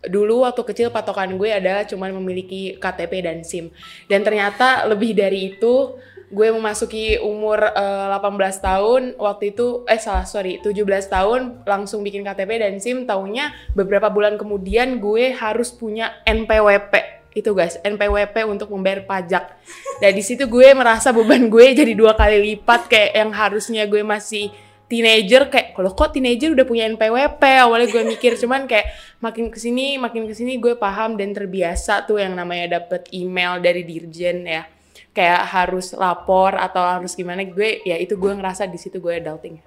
dulu 0.06 0.46
waktu 0.48 0.62
kecil 0.66 0.88
patokan 0.90 1.38
gue 1.38 1.54
adalah 1.54 1.86
cuman 1.86 2.18
memiliki 2.18 2.78
KTP 2.82 3.14
dan 3.22 3.46
SIM. 3.46 3.70
Dan 4.10 4.26
ternyata 4.26 4.90
lebih 4.90 5.14
dari 5.14 5.54
itu 5.54 5.98
gue 6.32 6.48
memasuki 6.48 7.20
umur 7.20 7.60
eh, 7.60 8.08
18 8.08 8.64
tahun 8.64 9.02
waktu 9.20 9.52
itu 9.52 9.84
eh 9.84 10.00
salah 10.00 10.24
sorry 10.24 10.64
17 10.64 10.88
tahun 11.12 11.68
langsung 11.68 12.02
bikin 12.02 12.24
KTP 12.26 12.52
dan 12.64 12.74
SIM. 12.82 13.06
Taunya 13.06 13.54
beberapa 13.78 14.10
bulan 14.10 14.40
kemudian 14.40 14.98
gue 14.98 15.36
harus 15.36 15.70
punya 15.70 16.24
NPWP 16.26 17.22
itu 17.32 17.48
guys 17.56 17.80
NPWP 17.80 18.44
untuk 18.48 18.72
membayar 18.72 19.08
pajak. 19.08 19.56
Dan 20.04 20.12
di 20.12 20.24
situ 20.24 20.48
gue 20.48 20.68
merasa 20.76 21.16
beban 21.16 21.48
gue 21.48 21.66
jadi 21.72 21.94
dua 21.96 22.16
kali 22.16 22.42
lipat 22.52 22.92
kayak 22.92 23.12
yang 23.16 23.32
harusnya 23.32 23.84
gue 23.88 24.04
masih 24.04 24.52
teenager 24.92 25.48
kayak 25.48 25.72
kalau 25.72 25.96
kok 25.96 26.12
teenager 26.12 26.52
udah 26.52 26.68
punya 26.68 26.84
NPWP 26.92 27.40
awalnya 27.40 27.88
gue 27.88 28.04
mikir 28.04 28.36
cuman 28.36 28.68
kayak 28.68 28.92
makin 29.24 29.48
ke 29.48 29.56
sini 29.56 29.96
makin 29.96 30.28
ke 30.28 30.36
sini 30.36 30.60
gue 30.60 30.76
paham 30.76 31.16
dan 31.16 31.32
terbiasa 31.32 32.04
tuh 32.04 32.20
yang 32.20 32.36
namanya 32.36 32.84
dapet 32.84 33.08
email 33.16 33.64
dari 33.64 33.88
dirjen 33.88 34.44
ya. 34.44 34.68
Kayak 35.16 35.48
harus 35.48 35.96
lapor 35.96 36.60
atau 36.60 36.84
harus 36.84 37.16
gimana 37.16 37.48
gue 37.48 37.80
ya 37.88 37.96
itu 37.96 38.20
gue 38.20 38.32
ngerasa 38.36 38.68
di 38.68 38.76
situ 38.76 39.00
gue 39.00 39.16
adulting. 39.16 39.64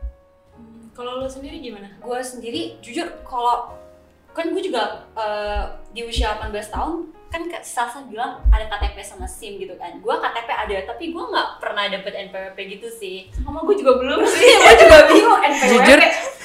Hmm, 0.53 0.93
Kalau 0.93 1.17
lo 1.21 1.29
sendiri 1.29 1.57
gimana? 1.65 1.89
Gue 2.05 2.21
sendiri 2.21 2.77
jujur 2.85 3.09
kalau 3.25 3.73
kan 4.37 4.53
gue 4.53 4.61
juga 4.61 5.09
eh, 5.17 5.65
di 5.97 6.05
usia 6.05 6.37
18 6.37 6.53
tahun 6.69 7.14
kan 7.35 7.43
Salsa 7.61 8.07
bilang 8.07 8.39
ada 8.47 8.65
KTP 8.65 9.03
sama 9.03 9.27
SIM 9.27 9.59
gitu 9.59 9.75
kan. 9.75 9.99
Gue 9.99 10.15
KTP 10.15 10.47
ada 10.47 10.77
tapi 10.87 11.11
gue 11.11 11.25
nggak 11.25 11.59
pernah 11.59 11.85
dapet 11.85 12.15
NPWP 12.25 12.59
gitu 12.73 12.87
sih. 12.89 13.27
Sama 13.35 13.59
gue 13.61 13.75
juga 13.75 13.99
belum 13.99 14.23
sih. 14.31 14.47
gue 14.47 14.75
juga 14.79 14.99
bingung 15.05 15.35
NPWP 15.37 15.71
Jujur. 15.83 16.01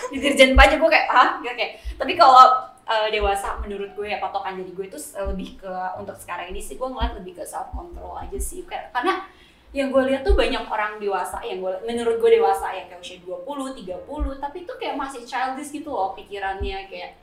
di 0.09 0.17
dirjen 0.17 0.57
pajak 0.57 0.81
gue 0.81 0.89
kayak 0.89 1.05
ah 1.07 1.37
gak 1.37 1.53
kayak 1.53 1.71
tapi 1.93 2.17
kalau 2.17 2.49
uh, 2.81 3.07
dewasa 3.07 3.61
menurut 3.61 3.93
gue 3.93 4.09
ya 4.09 4.17
patokan 4.17 4.57
jadi 4.57 4.73
gue 4.73 4.85
itu 4.87 4.97
lebih 5.21 5.49
ke 5.55 5.69
untuk 5.95 6.17
sekarang 6.17 6.49
ini 6.49 6.57
sih 6.57 6.75
gue 6.75 6.87
ngeliat 6.87 7.13
lebih 7.13 7.37
ke 7.37 7.45
self 7.45 7.69
control 7.69 8.17
aja 8.17 8.33
sih 8.35 8.65
Kayak- 8.65 8.89
karena 8.89 9.21
yang 9.69 9.93
gue 9.93 10.01
lihat 10.01 10.25
tuh 10.25 10.33
banyak 10.33 10.65
orang 10.65 10.97
dewasa 10.97 11.37
yang 11.45 11.61
gue 11.61 11.69
menurut 11.85 12.17
gue 12.17 12.31
dewasa 12.33 12.73
yang 12.73 12.89
kayak 12.89 12.97
usia 12.97 13.21
20, 13.21 13.45
30 13.85 14.01
tapi 14.41 14.57
itu 14.65 14.73
kayak 14.75 14.97
masih 14.97 15.21
childish 15.21 15.69
gitu 15.69 15.93
loh 15.93 16.17
pikirannya 16.17 16.89
kayak 16.89 17.13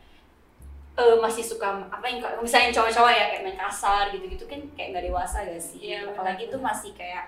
eh, 0.97 1.17
masih 1.19 1.43
suka 1.43 1.85
apa 1.87 2.05
yang 2.05 2.19
misalnya 2.39 2.73
cowok-cowok 2.73 3.11
ya 3.11 3.25
kayak 3.29 3.43
main 3.43 3.59
kasar 3.59 4.09
gitu-gitu 4.09 4.45
kan 4.45 4.61
kayak 4.73 4.89
nggak 4.91 5.05
dewasa 5.07 5.39
gak 5.43 5.61
sih 5.61 5.79
Iya, 5.87 6.09
apalagi 6.09 6.45
benar. 6.45 6.53
tuh 6.53 6.61
masih 6.63 6.91
kayak 6.93 7.25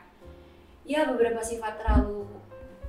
ya 0.83 1.05
beberapa 1.05 1.37
sifat 1.39 1.77
terlalu 1.77 2.25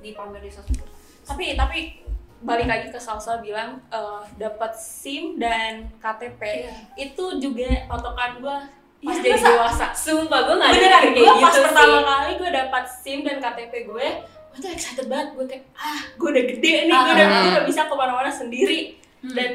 dipamer 0.00 0.40
di 0.40 0.48
sosmed 0.48 0.80
tapi 1.22 1.52
tapi 1.54 2.00
balik 2.40 2.64
lagi 2.64 2.88
ke 2.88 2.96
Salsa 2.96 3.38
bilang 3.38 3.84
eh, 3.86 4.20
dapat 4.34 4.72
SIM 4.72 5.36
dan 5.36 5.92
KTP 5.98 6.40
Iya. 6.40 6.72
itu 6.98 7.24
juga 7.38 7.68
patokan 7.86 8.38
gue 8.38 8.56
pas 9.00 9.12
Iya, 9.12 9.16
jadi 9.18 9.32
masa- 9.34 9.48
dewasa. 9.50 9.86
Sumpah 9.94 10.40
gue 10.42 10.54
gak 10.54 10.64
ada 10.66 10.76
Beneran, 10.78 11.04
gue 11.06 11.20
gitu 11.20 11.40
pas 11.40 11.52
sih. 11.52 11.62
pertama 11.62 11.98
kali 12.02 12.32
gue 12.36 12.50
dapat 12.50 12.84
SIM 12.86 13.18
dan 13.22 13.36
KTP 13.38 13.72
gue, 13.86 14.06
gue 14.46 14.58
tuh 14.58 14.70
excited 14.70 15.06
banget. 15.06 15.28
Gue 15.32 15.44
kayak, 15.46 15.64
ah, 15.72 16.00
gue 16.14 16.28
udah 16.30 16.44
gede 16.46 16.74
nih, 16.84 16.92
gue 16.94 17.08
udah, 17.10 17.24
Ah. 17.26 17.32
gue 17.38 17.50
udah 17.50 17.64
bisa 17.64 17.80
ke 17.82 17.94
mana-mana 17.94 18.28
sendiri. 18.30 19.00
Hmm. 19.20 19.32
Dan, 19.32 19.50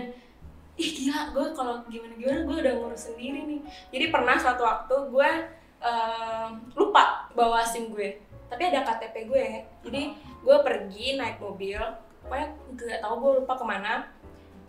ih 0.75 0.89
gila, 0.91 1.32
gue 1.32 1.46
kalau 1.55 1.79
gimana-gimana 1.88 2.44
gue 2.44 2.58
udah 2.60 2.74
ngurus 2.75 3.12
sendiri 3.12 3.48
nih. 3.48 3.62
Jadi 3.96 4.05
pernah 4.12 4.36
suatu 4.36 4.67
waktu 4.67 4.96
gue 5.08 5.29
em, 5.79 6.50
lupa 6.75 7.32
bawa 7.32 7.63
SIM 7.63 7.96
gue, 7.96 8.20
tapi 8.51 8.67
ada 8.67 8.84
KTP 8.84 9.32
gue. 9.32 9.46
Jadi 9.88 10.01
gue 10.44 10.58
pergi 10.62 11.15
naik 11.15 11.39
mobil, 11.39 11.79
pokoknya 12.24 12.48
gak 12.75 13.00
tau 13.00 13.15
gue 13.24 13.32
lupa 13.39 13.53
ke 13.55 13.65
mana. 13.65 13.94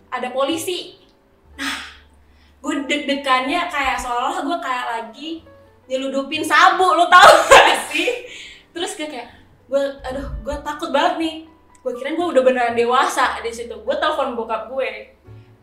Ada 0.07 0.31
polisi. 0.31 0.95
Nah, 1.59 1.75
gue 2.63 2.73
deg-degannya 2.87 3.67
kayak 3.67 3.99
seolah-olah 3.99 4.41
gue 4.47 4.57
kayak 4.63 4.85
lagi 4.87 5.29
nyeludupin 5.91 6.43
sabu, 6.43 6.95
lo 6.95 7.11
tau 7.11 7.27
gak 7.51 7.91
sih? 7.91 8.23
Terus 8.71 8.95
gue 8.95 9.07
kayak, 9.11 9.27
gue 9.67 9.83
aduh 10.07 10.27
gue 10.47 10.55
takut 10.63 10.89
banget 10.95 11.15
nih 11.19 11.35
gue 11.87 11.93
kira 11.95 12.19
gue 12.19 12.27
udah 12.35 12.43
beneran 12.43 12.75
dewasa 12.75 13.39
di 13.39 13.47
situ 13.47 13.71
gue 13.71 13.95
telepon 13.95 14.35
bokap 14.35 14.67
gue 14.67 15.15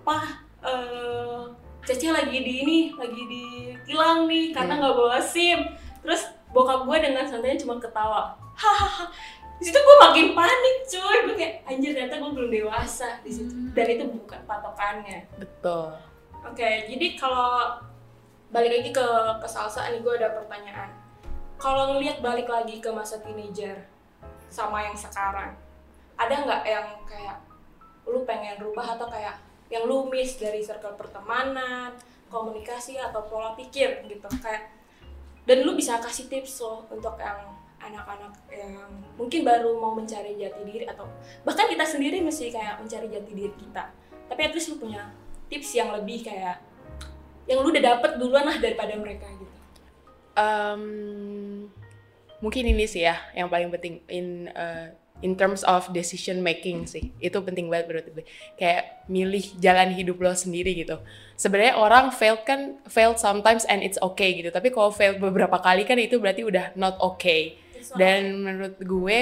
pak 0.06 0.24
eh 0.62 1.42
Cece 1.84 2.08
lagi 2.08 2.40
di 2.40 2.64
ini 2.64 2.78
lagi 2.96 3.22
di 3.28 3.44
tilang 3.84 4.24
nih 4.24 4.56
karena 4.56 4.80
nggak 4.80 4.96
bawa 4.96 5.20
sim. 5.20 5.68
Terus 6.00 6.32
bokap 6.48 6.88
gue 6.88 6.96
dengan 6.96 7.28
santainya 7.28 7.60
cuma 7.60 7.76
ketawa. 7.76 8.32
Hahaha. 8.56 9.12
Di 9.60 9.68
situ 9.68 9.76
gue 9.76 9.96
makin 10.00 10.32
panik 10.32 10.76
cuy. 10.88 11.16
Gue 11.28 11.36
kayak 11.36 11.54
anjir 11.68 11.92
ternyata 11.92 12.16
gue 12.24 12.32
belum 12.32 12.48
dewasa. 12.48 13.20
Di 13.20 13.28
situ. 13.28 13.52
Dan 13.76 13.84
itu 13.84 14.04
bukan 14.16 14.40
patokannya. 14.48 15.28
Betul. 15.36 15.92
Oke, 16.48 16.88
jadi 16.88 17.06
kalau 17.20 17.76
balik 18.48 18.80
lagi 18.80 18.88
ke 18.88 19.06
ke 19.44 19.48
salsa 19.48 19.92
nih 19.92 20.00
gue 20.00 20.14
ada 20.16 20.32
pertanyaan. 20.40 20.88
Kalau 21.60 21.92
ngelihat 21.92 22.24
balik 22.24 22.48
lagi 22.48 22.80
ke 22.80 22.88
masa 22.88 23.20
teenager 23.20 23.76
sama 24.48 24.80
yang 24.88 24.96
sekarang, 24.96 25.52
ada 26.16 26.32
nggak 26.32 26.62
yang 26.64 26.88
kayak 27.04 27.44
lu 28.08 28.24
pengen 28.24 28.56
rubah 28.56 28.96
atau 28.96 29.08
kayak 29.08 29.36
yang 29.72 29.88
lu 29.88 30.08
miss 30.12 30.36
dari 30.36 30.60
circle 30.60 30.96
pertemanan, 30.96 31.96
komunikasi 32.28 33.00
atau 33.00 33.24
pola 33.28 33.56
pikir 33.56 34.04
gitu. 34.10 34.28
Kayak 34.40 34.72
dan 35.44 35.64
lu 35.64 35.76
bisa 35.76 36.00
kasih 36.00 36.28
tips 36.28 36.64
loh 36.64 36.88
untuk 36.88 37.20
yang 37.20 37.52
anak-anak 37.84 38.32
yang 38.48 38.88
mungkin 39.20 39.44
baru 39.44 39.76
mau 39.76 39.92
mencari 39.92 40.40
jati 40.40 40.64
diri 40.64 40.88
atau 40.88 41.04
bahkan 41.44 41.68
kita 41.68 41.84
sendiri 41.84 42.24
mesti 42.24 42.48
kayak 42.48 42.80
mencari 42.80 43.12
jati 43.12 43.30
diri 43.32 43.52
kita. 43.52 43.92
Tapi 44.24 44.40
at 44.40 44.52
least 44.56 44.72
lu 44.72 44.80
punya 44.80 45.12
tips 45.52 45.76
yang 45.76 45.92
lebih 45.92 46.24
kayak 46.24 46.64
yang 47.44 47.60
lu 47.60 47.68
udah 47.68 47.84
dapet 47.84 48.16
duluan 48.16 48.48
lah 48.48 48.56
daripada 48.56 48.96
mereka 48.96 49.28
gitu. 49.36 49.56
Em, 50.34 50.82
mungkin 52.40 52.64
ini 52.64 52.88
sih 52.88 53.04
ya 53.04 53.20
yang 53.36 53.52
paling 53.52 53.68
penting 53.68 54.00
in 54.08 54.48
uh, 54.56 54.88
in 55.22 55.38
terms 55.38 55.62
of 55.64 55.86
decision 55.94 56.42
making 56.42 56.88
sih. 56.90 57.14
Itu 57.22 57.44
penting 57.44 57.70
banget 57.70 57.86
menurut 57.92 58.06
gue. 58.10 58.24
Kayak 58.58 59.06
milih 59.06 59.44
jalan 59.62 59.94
hidup 59.94 60.18
lo 60.18 60.34
sendiri 60.34 60.74
gitu. 60.74 60.98
Sebenarnya 61.38 61.78
orang 61.78 62.10
failed 62.10 62.42
kan 62.42 62.82
failed 62.90 63.20
sometimes 63.20 63.62
and 63.70 63.86
it's 63.86 64.00
okay 64.02 64.34
gitu. 64.34 64.50
Tapi 64.50 64.74
kalau 64.74 64.90
failed 64.90 65.22
beberapa 65.22 65.60
kali 65.62 65.86
kan 65.86 65.96
itu 66.00 66.18
berarti 66.18 66.42
udah 66.42 66.74
not 66.74 66.98
okay. 66.98 67.60
Dan 67.94 68.42
menurut 68.42 68.80
gue 68.80 69.20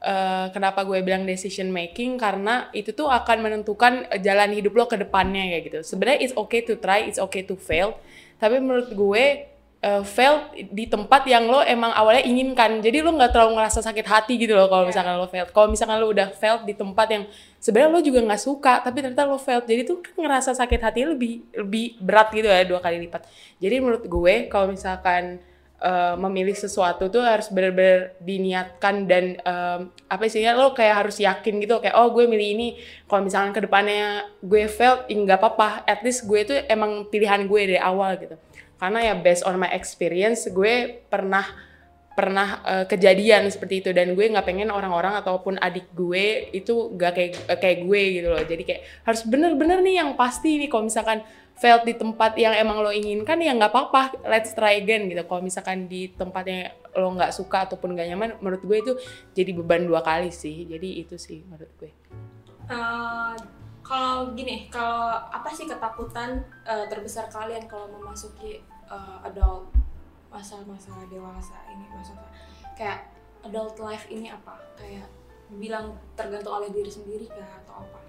eh, 0.00 0.46
kenapa 0.54 0.82
gue 0.88 1.04
bilang 1.04 1.28
decision 1.28 1.68
making? 1.68 2.16
Karena 2.16 2.72
itu 2.72 2.96
tuh 2.96 3.12
akan 3.12 3.44
menentukan 3.44 4.08
jalan 4.24 4.50
hidup 4.56 4.72
lo 4.72 4.84
ke 4.88 4.96
depannya 4.96 5.52
kayak 5.52 5.62
gitu. 5.68 5.78
Sebenarnya 5.84 6.18
it's 6.24 6.34
okay 6.34 6.64
to 6.64 6.80
try, 6.80 7.04
it's 7.04 7.20
okay 7.20 7.44
to 7.44 7.58
fail. 7.58 7.98
Tapi 8.36 8.60
menurut 8.60 8.92
gue 8.92 9.55
eh, 9.86 10.02
fail 10.02 10.50
di 10.74 10.90
tempat 10.90 11.22
yang 11.30 11.46
lo 11.46 11.62
emang 11.62 11.94
awalnya 11.94 12.26
inginkan. 12.26 12.82
Jadi 12.82 13.06
lo 13.06 13.14
nggak 13.14 13.30
terlalu 13.30 13.62
ngerasa 13.62 13.78
sakit 13.86 14.06
hati 14.06 14.34
gitu 14.34 14.58
loh 14.58 14.66
kalau 14.66 14.90
misalkan 14.90 15.14
lo 15.14 15.30
fail. 15.30 15.46
Kalau 15.46 15.70
misalkan 15.70 15.96
lo 16.02 16.10
udah 16.10 16.34
fail 16.34 16.66
di 16.66 16.74
tempat 16.74 17.06
yang 17.14 17.24
sebenarnya 17.62 17.90
lo 17.94 18.00
juga 18.02 18.20
nggak 18.26 18.42
suka, 18.42 18.82
tapi 18.82 19.06
ternyata 19.06 19.22
lo 19.22 19.38
fail. 19.38 19.62
Jadi 19.62 19.86
tuh 19.86 20.02
kan 20.02 20.26
ngerasa 20.26 20.58
sakit 20.58 20.80
hati 20.82 21.00
lebih 21.06 21.46
lebih 21.54 22.02
berat 22.02 22.34
gitu 22.34 22.50
ya 22.50 22.66
dua 22.66 22.82
kali 22.82 23.06
lipat. 23.06 23.30
Jadi 23.62 23.74
menurut 23.78 24.04
gue 24.04 24.34
kalau 24.50 24.74
misalkan 24.74 25.38
uh, 25.80 26.14
memilih 26.16 26.56
sesuatu 26.56 27.08
tuh 27.12 27.22
harus 27.24 27.48
benar-benar 27.52 28.16
diniatkan 28.20 29.04
dan 29.04 29.24
um, 29.44 29.80
apa 30.08 30.24
sih 30.28 30.44
lo 30.52 30.72
kayak 30.72 31.06
harus 31.06 31.16
yakin 31.20 31.60
gitu 31.60 31.80
kayak 31.80 31.96
oh 31.96 32.12
gue 32.12 32.24
milih 32.24 32.48
ini 32.56 32.68
kalau 33.04 33.26
misalkan 33.26 33.52
ke 33.52 33.60
depannya 33.64 34.24
gue 34.40 34.68
failed 34.70 35.08
ya 35.08 35.16
nggak 35.16 35.38
apa-apa 35.40 35.84
at 35.84 36.00
least 36.04 36.24
gue 36.24 36.38
itu 36.40 36.54
emang 36.68 37.08
pilihan 37.08 37.44
gue 37.44 37.60
dari 37.76 37.80
awal 37.80 38.16
gitu 38.16 38.36
karena 38.76 39.12
ya 39.12 39.14
based 39.16 39.44
on 39.48 39.56
my 39.56 39.72
experience 39.72 40.44
gue 40.52 41.00
pernah 41.08 41.44
pernah 42.16 42.64
uh, 42.64 42.84
kejadian 42.88 43.44
seperti 43.52 43.84
itu. 43.84 43.90
Dan 43.92 44.16
gue 44.16 44.24
nggak 44.24 44.48
pengen 44.48 44.72
orang-orang 44.72 45.20
ataupun 45.20 45.60
adik 45.60 45.92
gue 45.92 46.48
itu 46.56 46.96
nggak 46.96 47.12
kayak 47.12 47.32
kayak 47.60 47.78
gue 47.84 48.02
gitu 48.16 48.28
loh. 48.32 48.40
Jadi 48.40 48.62
kayak 48.64 48.82
harus 49.04 49.22
bener-bener 49.28 49.84
nih 49.84 50.00
yang 50.00 50.16
pasti 50.16 50.56
nih 50.56 50.72
kalau 50.72 50.88
misalkan 50.88 51.20
failed 51.56 51.88
di 51.88 51.96
tempat 51.96 52.36
yang 52.36 52.52
emang 52.56 52.80
lo 52.80 52.88
inginkan 52.88 53.36
ya 53.44 53.52
nggak 53.52 53.68
apa-apa. 53.68 54.24
Let's 54.24 54.56
try 54.56 54.80
again 54.80 55.12
gitu. 55.12 55.20
Kalau 55.28 55.44
misalkan 55.44 55.92
di 55.92 56.08
tempat 56.08 56.44
yang 56.48 56.72
lo 56.96 57.12
nggak 57.12 57.36
suka 57.36 57.68
ataupun 57.68 57.92
nggak 57.92 58.08
nyaman 58.16 58.30
menurut 58.40 58.64
gue 58.64 58.76
itu 58.80 58.92
jadi 59.36 59.52
beban 59.52 59.84
dua 59.84 60.00
kali 60.00 60.32
sih. 60.32 60.64
Jadi 60.64 61.04
itu 61.04 61.20
sih 61.20 61.44
menurut 61.44 61.68
gue. 61.76 61.92
Eh, 62.66 63.34
kalau 63.86 64.34
gini 64.34 64.66
kalau 64.66 65.14
apa 65.30 65.46
sih 65.54 65.70
ketakutan 65.70 66.42
eh, 66.66 66.90
terbesar 66.90 67.30
kalian 67.30 67.70
kalau 67.70 67.86
memasuki 67.86 68.58
eh, 68.90 69.18
adult 69.22 69.70
masa-masa 70.26 70.90
dewasa 71.06 71.54
ini 71.70 71.86
masa 71.94 72.12
kayak 72.74 73.06
adult 73.46 73.78
life 73.78 74.10
ini 74.10 74.28
apa? 74.34 74.58
Kayak 74.74 75.06
bilang 75.54 75.94
tergantung 76.18 76.58
oleh 76.58 76.68
diri 76.74 76.90
sendiri 76.90 77.30
kah 77.30 77.46
atau 77.62 77.86
apa? 77.86 78.00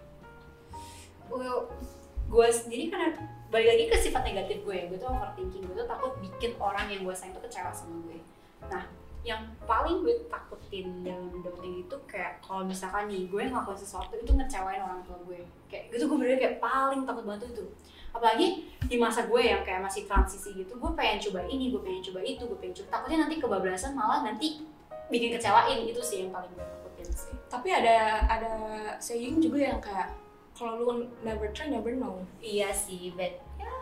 Gue 2.27 2.47
sendiri 2.49 2.89
karena 2.91 3.13
balik 3.47 3.67
lagi 3.71 3.83
ke 3.87 3.95
sifat 4.03 4.27
negatif 4.27 4.59
gue 4.67 4.91
gue 4.91 4.99
tuh 4.99 5.07
overthinking 5.07 5.63
gue 5.63 5.75
tuh 5.79 5.87
takut 5.87 6.11
bikin 6.19 6.51
orang 6.59 6.91
yang 6.91 7.07
gue 7.07 7.15
sayang 7.15 7.37
tuh 7.37 7.43
kecewa 7.45 7.71
sama 7.71 7.95
gue. 8.09 8.19
Nah 8.67 8.83
yang 9.27 9.43
paling 9.67 10.07
gue 10.07 10.23
takutin 10.31 11.03
dalam 11.03 11.27
adulting 11.35 11.83
itu 11.83 11.95
kayak 12.07 12.39
kalau 12.39 12.63
misalkan 12.63 13.11
nih 13.11 13.27
gue 13.27 13.43
ngelakuin 13.51 13.75
sesuatu 13.75 14.15
itu 14.15 14.31
ngecewain 14.31 14.79
orang 14.79 15.03
tua 15.03 15.19
gue. 15.27 15.43
Kayak 15.67 15.91
gitu 15.91 16.07
gue 16.07 16.17
bener 16.23 16.39
kayak 16.39 16.63
paling 16.63 17.03
takut 17.03 17.27
banget 17.27 17.51
itu. 17.51 17.67
Apalagi 18.15 18.71
di 18.87 18.95
masa 18.95 19.27
gue 19.27 19.41
yang 19.43 19.67
kayak 19.67 19.83
masih 19.83 20.07
transisi 20.07 20.55
gitu 20.55 20.79
gue 20.79 20.91
pengen 20.95 21.19
coba 21.27 21.43
ini 21.43 21.75
gue 21.75 21.81
pengen 21.83 21.99
coba 22.07 22.19
itu 22.23 22.47
gue 22.47 22.55
pengen 22.55 22.75
coba. 22.79 22.87
Takutnya 22.95 23.17
nanti 23.27 23.35
kebablasan 23.43 23.91
malah 23.99 24.23
nanti 24.23 24.63
bikin 25.11 25.35
kecewain. 25.35 25.83
Itu 25.83 25.99
sih 25.99 26.23
yang 26.23 26.31
paling 26.31 26.51
gue 26.55 26.63
takutin 26.63 27.09
sih. 27.11 27.35
Tapi 27.51 27.67
ada 27.67 28.23
ada 28.31 28.53
saying 29.03 29.43
juga 29.43 29.59
yang 29.75 29.83
kayak 29.83 30.15
kalau 30.55 30.79
lu 30.79 31.11
never 31.27 31.51
try 31.51 31.67
never 31.67 31.91
know. 31.91 32.23
Iya 32.39 32.71
sih, 32.71 33.11
but 33.11 33.43
ya. 33.59 33.75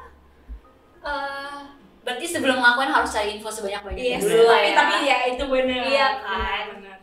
eh, 1.06 1.85
berarti 2.06 2.26
sebelum 2.30 2.56
ngelakuin 2.56 2.92
harus 2.92 3.10
cari 3.10 3.30
info 3.34 3.50
sebanyak 3.50 3.82
banyaknya 3.82 4.12
Yes, 4.16 4.24
dulu 4.24 4.44
lah 4.46 4.56
tapi 4.56 4.70
ya. 4.70 4.76
tapi 4.78 4.96
ya 5.04 5.18
itu 5.28 5.44
benar. 5.44 5.82
Iya 5.84 6.08
kan? 6.22 6.64
Benar. 6.72 6.98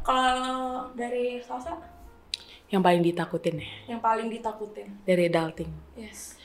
Kalau 0.00 0.54
dari 0.94 1.40
Salsa 1.40 1.74
yang 2.66 2.80
paling 2.80 3.02
ditakutin 3.02 3.58
ya 3.58 3.68
yang 3.88 4.00
paling 4.00 4.26
ditakutin. 4.28 4.88
dari 5.02 5.26
adulting 5.26 5.70
Yes. 5.94 6.38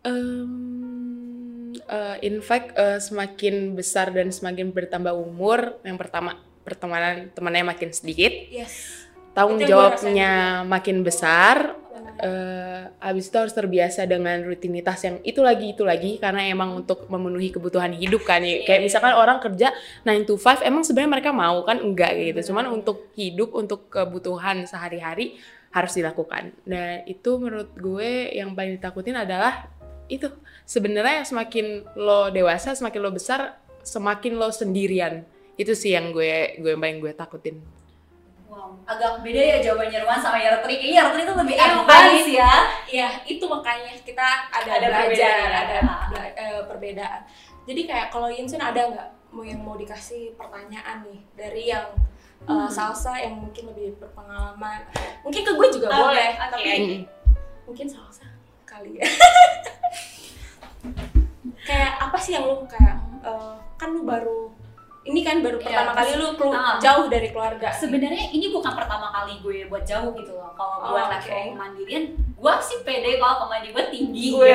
Um, 0.00 1.72
uh, 1.82 2.16
in 2.20 2.40
fact 2.40 2.72
uh, 2.74 2.96
semakin 2.96 3.72
besar 3.72 4.08
dan 4.08 4.28
semakin 4.28 4.68
bertambah 4.70 5.12
umur 5.12 5.76
yang 5.82 5.96
pertama 5.96 6.36
pertemanan 6.60 7.28
temannya 7.30 7.64
makin 7.66 7.90
sedikit 7.90 8.32
Yes. 8.48 9.06
tanggung 9.32 9.60
jawabnya 9.60 10.62
makin 10.62 11.00
besar 11.00 11.76
Eh 12.20 12.80
habis 13.00 13.32
itu 13.32 13.36
harus 13.40 13.56
terbiasa 13.56 14.04
dengan 14.04 14.44
rutinitas 14.44 15.00
yang 15.08 15.16
itu 15.24 15.40
lagi 15.40 15.72
itu 15.72 15.82
lagi. 15.88 16.20
Karena 16.20 16.44
emang 16.44 16.76
untuk 16.76 17.08
memenuhi 17.08 17.48
kebutuhan 17.48 17.96
hidup 17.96 18.28
kan 18.28 18.44
ya. 18.44 18.60
kayak 18.68 18.84
misalkan 18.84 19.16
orang 19.16 19.40
kerja 19.40 19.72
9 20.04 20.28
to 20.28 20.36
5 20.36 20.60
emang 20.68 20.84
sebenarnya 20.84 21.12
mereka 21.16 21.30
mau 21.32 21.64
kan? 21.64 21.80
Enggak 21.80 22.12
gitu. 22.20 22.52
Cuman 22.52 22.68
untuk 22.68 23.08
hidup 23.16 23.56
untuk 23.56 23.88
kebutuhan 23.88 24.68
sehari-hari 24.68 25.40
harus 25.72 25.92
dilakukan. 25.96 26.52
Nah 26.68 27.00
itu 27.08 27.40
menurut 27.40 27.72
gue 27.72 28.36
yang 28.36 28.52
paling 28.52 28.76
ditakutin 28.76 29.16
adalah 29.16 29.72
itu. 30.12 30.28
Sebenarnya 30.68 31.24
semakin 31.24 31.96
lo 31.96 32.28
dewasa 32.28 32.76
semakin 32.76 33.00
lo 33.00 33.10
besar 33.16 33.56
semakin 33.80 34.36
lo 34.36 34.52
sendirian. 34.52 35.24
Itu 35.56 35.72
sih 35.72 35.96
yang 35.96 36.12
gue 36.12 36.60
gue 36.60 36.70
yang 36.76 36.82
paling 36.84 37.00
gue 37.00 37.12
takutin 37.16 37.79
Wow, 38.50 38.74
agak 38.82 39.22
beda 39.22 39.38
ya 39.38 39.56
jawabannya 39.62 39.98
Ruan 40.02 40.18
sama 40.18 40.34
Yartri. 40.36 40.74
Kayaknya 40.74 40.96
Yartri 40.98 41.22
itu 41.22 41.34
lebih 41.36 41.54
Iya, 41.54 41.66
advance 41.70 42.26
ya. 42.28 42.54
Iya, 42.84 43.08
itu 43.24 43.44
makanya 43.46 43.92
kita 44.02 44.26
ada, 44.50 44.70
Ada 44.74 44.86
belajar, 44.88 45.06
perbedaan. 45.06 45.50
ada 45.54 45.76
bela- 46.10 46.34
eh, 46.34 46.62
perbedaan. 46.66 47.20
Jadi 47.62 47.80
kayak 47.84 48.06
kalau 48.08 48.26
Yinsun 48.26 48.58
ada 48.58 48.82
nggak 48.84 49.08
mau 49.30 49.46
yang 49.46 49.62
mau 49.62 49.74
dikasih 49.74 50.34
pertanyaan 50.34 51.06
nih 51.06 51.22
dari 51.32 51.70
yang 51.70 51.86
eh, 52.42 52.68
salsa 52.68 53.14
yang 53.16 53.38
mungkin 53.38 53.70
lebih 53.70 53.94
berpengalaman. 53.96 54.82
Mungkin 55.22 55.42
ke 55.42 55.52
gue 55.52 55.68
juga 55.70 55.86
Oke, 55.86 55.98
boleh, 56.02 56.28
oke. 56.34 56.50
tapi 56.50 56.70
Mm. 56.72 57.00
mungkin 57.64 57.86
salsa 57.86 58.26
kali 58.64 58.96
ya. 58.96 59.06
kayak 61.62 61.92
apa 62.00 62.16
sih 62.16 62.32
yang 62.32 62.44
lu 62.44 62.66
kayak 62.66 62.96
eh, 63.22 63.54
kan 63.76 63.88
lu 63.90 64.02
baru 64.02 64.50
ini 65.10 65.20
kan 65.20 65.36
baru 65.40 65.58
Iya, 65.58 65.66
pertama 65.66 65.90
kali 65.92 66.10
lu 66.14 66.26
kelu- 66.34 66.54
Ah. 66.54 66.78
jauh 66.78 67.06
dari 67.06 67.28
keluarga. 67.28 67.68
Sebenarnya 67.68 68.30
ini 68.30 68.46
bukan 68.48 68.72
pertama 68.72 69.10
kali 69.10 69.38
gue 69.38 69.66
buat 69.66 69.82
jauh 69.82 70.14
gitu 70.14 70.32
loh. 70.32 70.54
Kalau 70.54 70.76
gue 70.80 70.90
Oh, 70.92 70.96
level 70.96 71.18
oke. 71.20 71.40
kemandirian, 71.50 72.04
gue 72.14 72.54
sih 72.60 72.78
pede 72.80 73.18
kalau 73.18 73.42
kemandirian 73.42 73.74
gue 73.74 73.86
tinggi. 73.90 74.26
Gue 74.30 74.54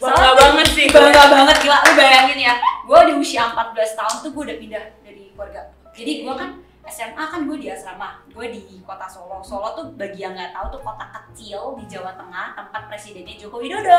Bangga 0.00 0.32
banget 0.32 0.66
sih. 0.72 0.88
bangga 0.88 1.28
banget 1.28 1.56
gila 1.60 1.76
lu 1.78 1.92
bayangin 1.92 2.40
ya 2.40 2.54
gue 2.80 3.00
di 3.04 3.12
usia 3.14 3.52
14 3.52 3.92
tahun 3.92 4.14
tuh 4.18 4.32
gue 4.32 4.42
udah 4.42 4.56
pindah 4.56 4.84
dari 5.04 5.28
keluarga 5.30 5.60
jadi 5.92 6.24
gue 6.24 6.34
kan 6.34 6.50
SMA 6.82 7.20
kan 7.20 7.44
gue 7.44 7.60
di 7.60 7.68
asrama 7.68 8.24
gue 8.26 8.46
di 8.48 8.80
kota 8.80 9.04
Solo 9.04 9.44
Solo 9.44 9.76
tuh 9.76 9.92
bagi 9.94 10.24
yang 10.24 10.32
nggak 10.32 10.50
tahu 10.50 10.72
tuh 10.72 10.80
kota 10.80 11.04
kecil 11.04 11.76
di 11.76 11.84
Jawa 11.86 12.16
Tengah 12.16 12.56
tempat 12.56 12.88
presidennya 12.88 13.36
Joko 13.36 13.60
Widodo 13.60 13.92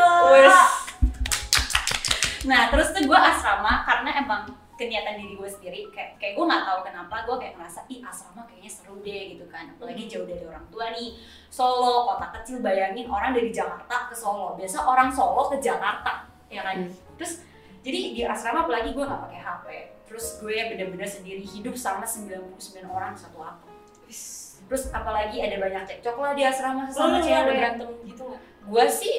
nah 2.42 2.74
terus 2.74 2.90
tuh 2.90 3.06
gue 3.06 3.20
asrama 3.22 3.86
karena 3.86 4.10
emang 4.18 4.50
kenyataan 4.82 5.22
diri 5.22 5.38
gue 5.38 5.50
sendiri 5.50 5.80
kayak 5.94 6.18
kayak 6.18 6.34
gue 6.34 6.46
nggak 6.50 6.64
tahu 6.66 6.80
kenapa 6.82 7.16
gue 7.30 7.36
kayak 7.38 7.54
ngerasa 7.62 7.86
ih 7.94 8.02
asrama 8.02 8.42
kayaknya 8.50 8.72
seru 8.74 8.98
deh 9.06 9.38
gitu 9.38 9.46
kan. 9.54 9.70
Apalagi 9.78 10.10
jauh 10.10 10.26
dari 10.26 10.42
orang 10.42 10.66
tua 10.74 10.90
nih. 10.90 11.22
Solo 11.54 12.10
kota 12.10 12.34
kecil 12.42 12.66
bayangin 12.66 13.06
orang 13.06 13.38
dari 13.38 13.54
Jakarta 13.54 14.10
ke 14.10 14.16
Solo. 14.18 14.58
Biasa 14.58 14.78
orang 14.82 15.14
Solo 15.14 15.54
ke 15.54 15.62
Jakarta 15.62 16.32
ya 16.52 16.62
kan? 16.68 16.76
Hmm. 16.86 16.92
terus 17.16 17.48
jadi 17.82 18.00
di 18.14 18.22
asrama 18.28 18.68
apalagi 18.68 18.92
gue 18.92 19.02
nggak 19.08 19.22
pakai 19.26 19.40
HP 19.40 19.66
terus 20.06 20.26
gue 20.44 20.54
bener-bener 20.76 21.08
sendiri 21.08 21.42
hidup 21.42 21.74
sama 21.80 22.04
99 22.04 22.60
orang 22.92 23.16
satu 23.16 23.40
atap 23.40 23.72
terus 24.68 24.92
apalagi 24.92 25.40
ada 25.40 25.58
banyak 25.58 25.84
cekcok 25.88 26.20
lah 26.20 26.32
di 26.36 26.44
asrama 26.44 26.92
sama 26.92 27.18
ada 27.18 27.26
cewek 27.26 27.56
berantem 27.56 27.90
gitu 28.06 28.28
gue 28.68 28.86
sih 28.92 29.16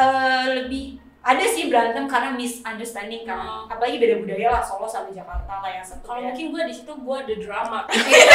eh, 0.00 0.46
lebih 0.56 0.98
ada 1.22 1.44
sih 1.44 1.66
berantem 1.66 2.04
karena 2.04 2.30
misunderstanding 2.32 3.22
kan 3.22 3.38
Oh. 3.38 3.62
apalagi 3.66 3.96
beda 3.96 4.18
budaya 4.18 4.48
lah 4.50 4.60
Solo 4.60 4.84
sama 4.84 5.06
Jakarta 5.08 5.62
lah 5.62 5.70
yang 5.70 5.80
satu 5.80 6.02
Kalau 6.02 6.18
beda. 6.18 6.26
mungkin 6.28 6.46
gue 6.48 6.62
di 6.66 6.74
situ 6.74 6.92
gue 6.92 7.16
ada 7.16 7.34
drama. 7.36 7.78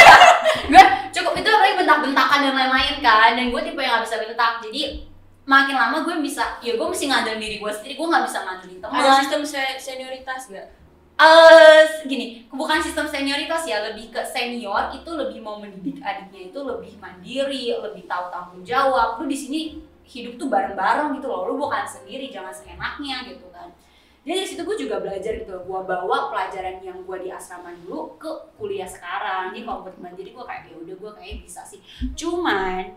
gue 0.72 0.82
cukup 1.10 1.32
itu 1.34 1.48
apalagi 1.48 1.74
bentak-bentakan 1.76 2.38
dan 2.42 2.54
lain-lain 2.54 2.96
kan 2.98 3.30
dan 3.34 3.46
gue 3.48 3.60
tipe 3.62 3.76
yang 3.78 3.92
gak 3.94 4.04
bisa 4.04 4.16
bentak 4.18 4.52
jadi 4.60 4.82
makin 5.44 5.74
lama 5.74 5.96
gue 6.02 6.14
bisa 6.18 6.56
ya 6.58 6.74
gue 6.74 6.86
mesti 6.86 7.04
ngandelin 7.06 7.36
diri 7.38 7.56
gue 7.56 7.70
sendiri 7.70 7.94
gue 7.94 8.06
nggak 8.06 8.24
bisa 8.24 8.38
ngandelin 8.42 8.78
teman 8.78 8.96
ada 8.98 9.10
sistem 9.18 9.40
se- 9.42 9.78
senioritas 9.78 10.42
nggak? 10.48 10.66
Eh, 11.18 11.82
gini, 12.06 12.46
bukan 12.46 12.78
sistem 12.78 13.02
senioritas 13.04 13.66
ya, 13.66 13.82
lebih 13.82 14.06
ke 14.08 14.22
senior 14.22 14.86
itu 14.92 15.10
lebih 15.10 15.42
mau 15.42 15.58
mendidik 15.58 15.98
adiknya 15.98 16.46
itu 16.46 16.58
lebih 16.62 16.94
mandiri, 16.96 17.74
lebih 17.74 18.06
tahu 18.06 18.30
tanggung 18.30 18.62
jawab. 18.62 19.18
Lu 19.18 19.26
di 19.26 19.34
sini 19.34 19.60
hidup 20.08 20.40
tuh 20.40 20.48
bareng-bareng 20.48 21.12
gitu 21.20 21.28
loh, 21.28 21.52
lu 21.52 21.60
bukan 21.60 21.84
sendiri, 21.84 22.32
jangan 22.32 22.50
seenaknya 22.50 23.28
gitu 23.28 23.44
kan. 23.52 23.68
Jadi 24.24 24.44
dari 24.44 24.48
situ 24.48 24.62
gue 24.64 24.76
juga 24.76 24.96
belajar 25.00 25.32
gitu, 25.36 25.52
gue 25.52 25.80
bawa 25.84 26.32
pelajaran 26.32 26.80
yang 26.80 27.04
gue 27.04 27.16
di 27.20 27.28
asrama 27.28 27.72
dulu 27.84 28.16
ke 28.16 28.28
kuliah 28.56 28.88
sekarang. 28.88 29.52
Jadi 29.52 29.64
kalau 29.68 29.84
buat 29.84 29.96
mandiri 30.00 30.32
gue 30.32 30.44
kayak 30.44 30.68
ya 30.68 30.76
udah 30.80 30.96
gue 30.96 31.12
kayak 31.16 31.44
bisa 31.44 31.60
sih. 31.64 31.80
Cuman 32.16 32.88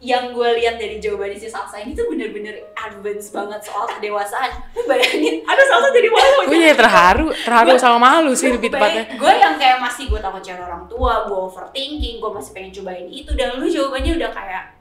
yang 0.00 0.32
gue 0.32 0.48
lihat 0.56 0.80
dari 0.80 0.96
jawaban 0.96 1.36
si 1.36 1.44
Salsa 1.44 1.76
ini 1.76 1.92
tuh 1.92 2.08
bener-bener 2.08 2.72
advance 2.72 3.28
banget 3.30 3.60
soal 3.66 3.84
kedewasaan. 3.84 4.48
Lu 4.72 4.86
bayangin, 4.88 5.44
ada 5.44 5.62
Salsa 5.66 5.88
jadi 5.92 6.08
malu. 6.08 6.48
Gue 6.48 6.58
jadi 6.58 6.76
terharu, 6.78 7.26
terharu 7.34 7.70
sama 7.76 7.98
malu 8.00 8.32
sih 8.32 8.48
lebih 8.50 8.72
tepatnya. 8.72 9.06
gue 9.12 9.32
yang 9.38 9.54
kayak 9.60 9.78
masih 9.78 10.08
gue 10.08 10.18
takut 10.18 10.42
cari 10.42 10.62
orang 10.62 10.88
tua 10.88 11.28
gue 11.28 11.38
overthinking 11.38 12.18
gue 12.18 12.30
masih 12.30 12.50
pengen 12.56 12.72
cobain 12.80 13.06
itu 13.06 13.30
dan 13.36 13.58
lu 13.60 13.66
jawabannya 13.68 14.16
udah 14.16 14.30
kayak 14.32 14.79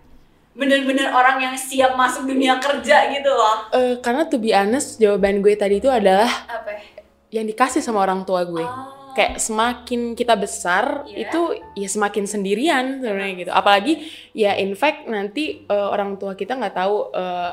bener-bener 0.52 1.10
orang 1.10 1.40
yang 1.40 1.56
siap 1.56 1.94
masuk 1.94 2.26
dunia 2.26 2.58
kerja 2.58 3.08
gitu 3.10 3.30
loh 3.30 3.70
Eh, 3.72 3.96
karena 4.00 4.26
to 4.26 4.36
be 4.36 4.52
honest, 4.52 4.98
jawaban 4.98 5.40
gue 5.40 5.54
tadi 5.54 5.78
itu 5.78 5.88
adalah 5.88 6.28
apa 6.46 6.82
yang 7.30 7.46
dikasih 7.46 7.80
sama 7.80 8.02
orang 8.02 8.26
tua 8.26 8.42
gue. 8.44 8.62
Oh. 8.62 8.98
Kayak 9.10 9.38
semakin 9.38 10.14
kita 10.14 10.34
besar 10.34 11.04
Iya. 11.06 11.28
itu 11.28 11.42
ya 11.76 11.88
semakin 11.88 12.26
sendirian 12.26 12.86
sebenarnya 13.00 13.34
gitu. 13.40 13.52
Apalagi 13.52 13.94
ya 14.32 14.54
in 14.56 14.74
fact 14.74 15.06
nanti 15.06 15.64
eh, 15.64 15.88
orang 15.88 16.16
tua 16.16 16.34
kita 16.34 16.54
nggak 16.54 16.76
tahu 16.76 17.14
eh, 17.14 17.52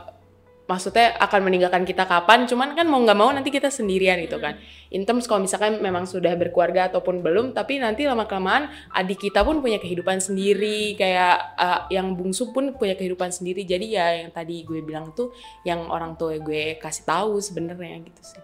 maksudnya 0.66 1.14
akan 1.18 1.40
meninggalkan 1.46 1.82
kita 1.86 2.04
kapan. 2.04 2.44
Cuman 2.46 2.74
kan 2.74 2.86
mau 2.86 2.98
nggak 3.02 3.18
mau 3.18 3.30
nanti 3.30 3.50
kita 3.50 3.70
sendirian 3.70 4.18
gitu 4.22 4.38
kan. 4.42 4.58
In 4.90 5.02
terms 5.06 5.26
kalau 5.26 5.42
misalkan 5.42 5.78
memang 5.82 6.06
sudah 6.06 6.34
berkeluarga 6.34 6.90
ataupun 6.90 7.22
belum, 7.22 7.54
tapi 7.54 7.78
nanti 7.78 8.06
lama 8.06 8.26
kelamaan 8.26 8.70
adik 8.94 9.30
kita 9.30 9.42
pun 9.46 9.62
punya 9.62 9.78
kehidupan 9.78 10.18
sendiri. 10.18 10.94
Kayak 10.98 11.56
eh, 11.56 11.80
yang 11.98 12.14
bungsu 12.14 12.50
pun 12.50 12.74
punya 12.74 12.98
kehidupan 12.98 13.30
sendiri. 13.30 13.62
Jadi 13.62 13.96
ya 13.96 14.26
yang 14.26 14.30
tadi 14.34 14.66
gue 14.66 14.82
bilang 14.82 15.14
tuh 15.14 15.32
yang 15.62 15.86
orang 15.88 16.18
tua 16.18 16.38
gue 16.38 16.76
kasih 16.82 17.06
tahu 17.06 17.38
sebenarnya 17.40 18.02
gitu 18.04 18.22
sih. 18.22 18.42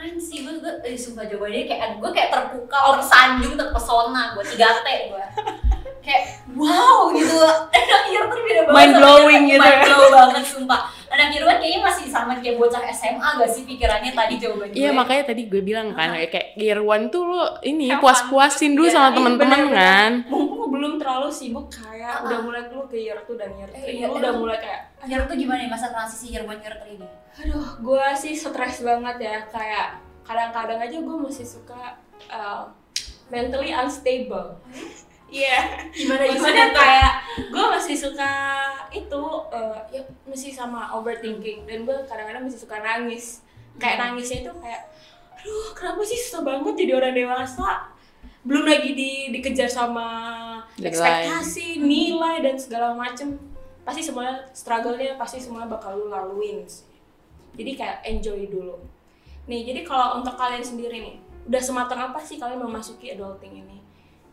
keren 0.00 0.16
sih 0.16 0.48
gue 0.48 0.64
gue 0.64 0.72
eh, 0.88 0.96
sumpah 0.96 1.28
jawabannya 1.28 1.68
kayak 1.68 2.00
gue 2.00 2.10
kayak 2.16 2.32
terpukau 2.32 2.96
tersanjung 2.96 3.52
terpesona 3.52 4.32
gue 4.32 4.44
tiga 4.48 4.80
t 4.80 4.88
gue 5.12 5.26
kayak 6.00 6.22
wow 6.52 7.08
gitu. 7.10 7.36
Anak 7.76 8.02
Irwan 8.06 8.28
tuh 8.28 8.42
beda 8.42 8.60
banget 8.62 8.76
Mind 8.76 8.92
blowing 8.96 9.42
gitu. 9.46 9.60
Mind 9.60 9.80
blow 9.82 10.04
banget 10.10 10.44
sumpah. 10.44 10.80
Anak 11.08 11.28
Irwan 11.32 11.56
kayaknya 11.58 11.80
masih 11.82 12.06
sama 12.06 12.32
kayak 12.36 12.56
bocah 12.56 12.82
SMA 12.88 13.28
gak 13.36 13.50
sih 13.50 13.62
pikirannya 13.64 14.10
tadi 14.10 14.34
jawaban 14.36 14.68
gue 14.68 14.78
Iya 14.78 14.90
makanya 14.90 15.24
tadi 15.26 15.42
gue 15.44 15.60
bilang 15.60 15.90
kan 15.90 16.14
kayak 16.14 16.54
year 16.54 16.78
one 16.78 17.08
tuh 17.08 17.22
lo 17.24 17.42
ini 17.60 17.90
Have 17.90 17.98
puas-puasin 17.98 18.72
dulu 18.72 18.86
Iya, 18.86 18.94
sama 18.94 19.08
iya, 19.08 19.16
bener-bener. 19.16 19.60
kan. 19.70 20.12
Mumpung 20.26 20.70
belum 20.70 20.92
terlalu 20.96 21.28
sibuk 21.28 21.66
kayak 21.68 21.98
Ah. 22.10 22.26
udah 22.26 22.38
mulai 22.40 22.62
keluar 22.64 22.86
ke 22.86 22.96
year 22.96 23.18
2 23.20 23.34
dan 23.34 23.50
year 23.54 23.68
3 23.68 23.76
Eh, 23.76 23.92
iya, 23.92 24.06
lu 24.06 24.16
udah 24.16 24.32
mulai 24.32 24.58
kayak 24.58 24.80
Irwan 25.04 25.26
tuh 25.26 25.36
gimana 25.36 25.60
ya 25.60 25.68
masa 25.68 25.86
transisi 25.88 26.26
Irwan 26.30 26.58
year 26.58 26.74
3 26.76 26.90
ini? 26.92 27.06
Aduh 27.36 27.66
gue 27.76 28.04
sih 28.14 28.32
stres 28.32 28.80
banget 28.80 29.16
ya 29.20 29.36
kayak 29.46 29.86
kadang-kadang 30.20 30.78
aja 30.78 30.96
gue 30.96 31.16
masih 31.20 31.42
suka 31.44 31.98
uh, 32.28 32.66
mentally 33.26 33.70
unstable 33.70 34.58
Iya, 35.30 35.86
gimana 35.94 36.26
maksudnya 36.26 36.74
kayak 36.74 37.12
gue 37.54 37.64
masih 37.70 37.94
suka 37.94 38.32
itu 38.90 39.22
uh, 39.54 39.78
ya 39.94 40.02
masih 40.26 40.50
sama 40.50 40.90
overthinking. 40.98 41.70
Dan 41.70 41.86
gue 41.86 41.94
kadang-kadang 42.10 42.50
masih 42.50 42.58
suka 42.58 42.82
nangis. 42.82 43.46
Kayak 43.78 43.96
Hmm. 43.96 44.04
nangisnya 44.18 44.42
itu 44.42 44.52
kayak 44.58 44.90
aduh 45.40 45.72
kenapa 45.72 46.02
sih 46.04 46.18
susah 46.18 46.42
banget 46.42 46.74
jadi 46.84 46.92
orang 46.98 47.14
dewasa? 47.14 47.88
Belum 48.42 48.66
lagi 48.66 48.92
di, 48.98 49.30
dikejar 49.30 49.70
sama 49.70 50.06
ekspektasi 50.76 51.78
nilai 51.78 52.42
dan 52.42 52.58
segala 52.58 52.92
macem. 52.92 53.38
Pasti 53.86 54.02
semuanya 54.02 54.50
struggle-nya 54.50 55.14
pasti 55.14 55.38
semuanya 55.38 55.70
bakal 55.70 55.94
lu 55.96 56.06
laluin 56.10 56.66
sih. 56.66 56.84
Jadi 57.54 57.78
kayak 57.78 58.02
enjoy 58.02 58.50
dulu. 58.50 58.76
Nih 59.46 59.62
jadi 59.62 59.86
kalau 59.86 60.18
untuk 60.20 60.34
kalian 60.34 60.60
sendiri 60.66 60.98
nih 60.98 61.16
udah 61.46 61.62
sematang 61.62 62.00
apa 62.12 62.18
sih 62.20 62.36
kalian 62.36 62.60
memasuki 62.60 63.10
adulting 63.14 63.64
ini 63.64 63.80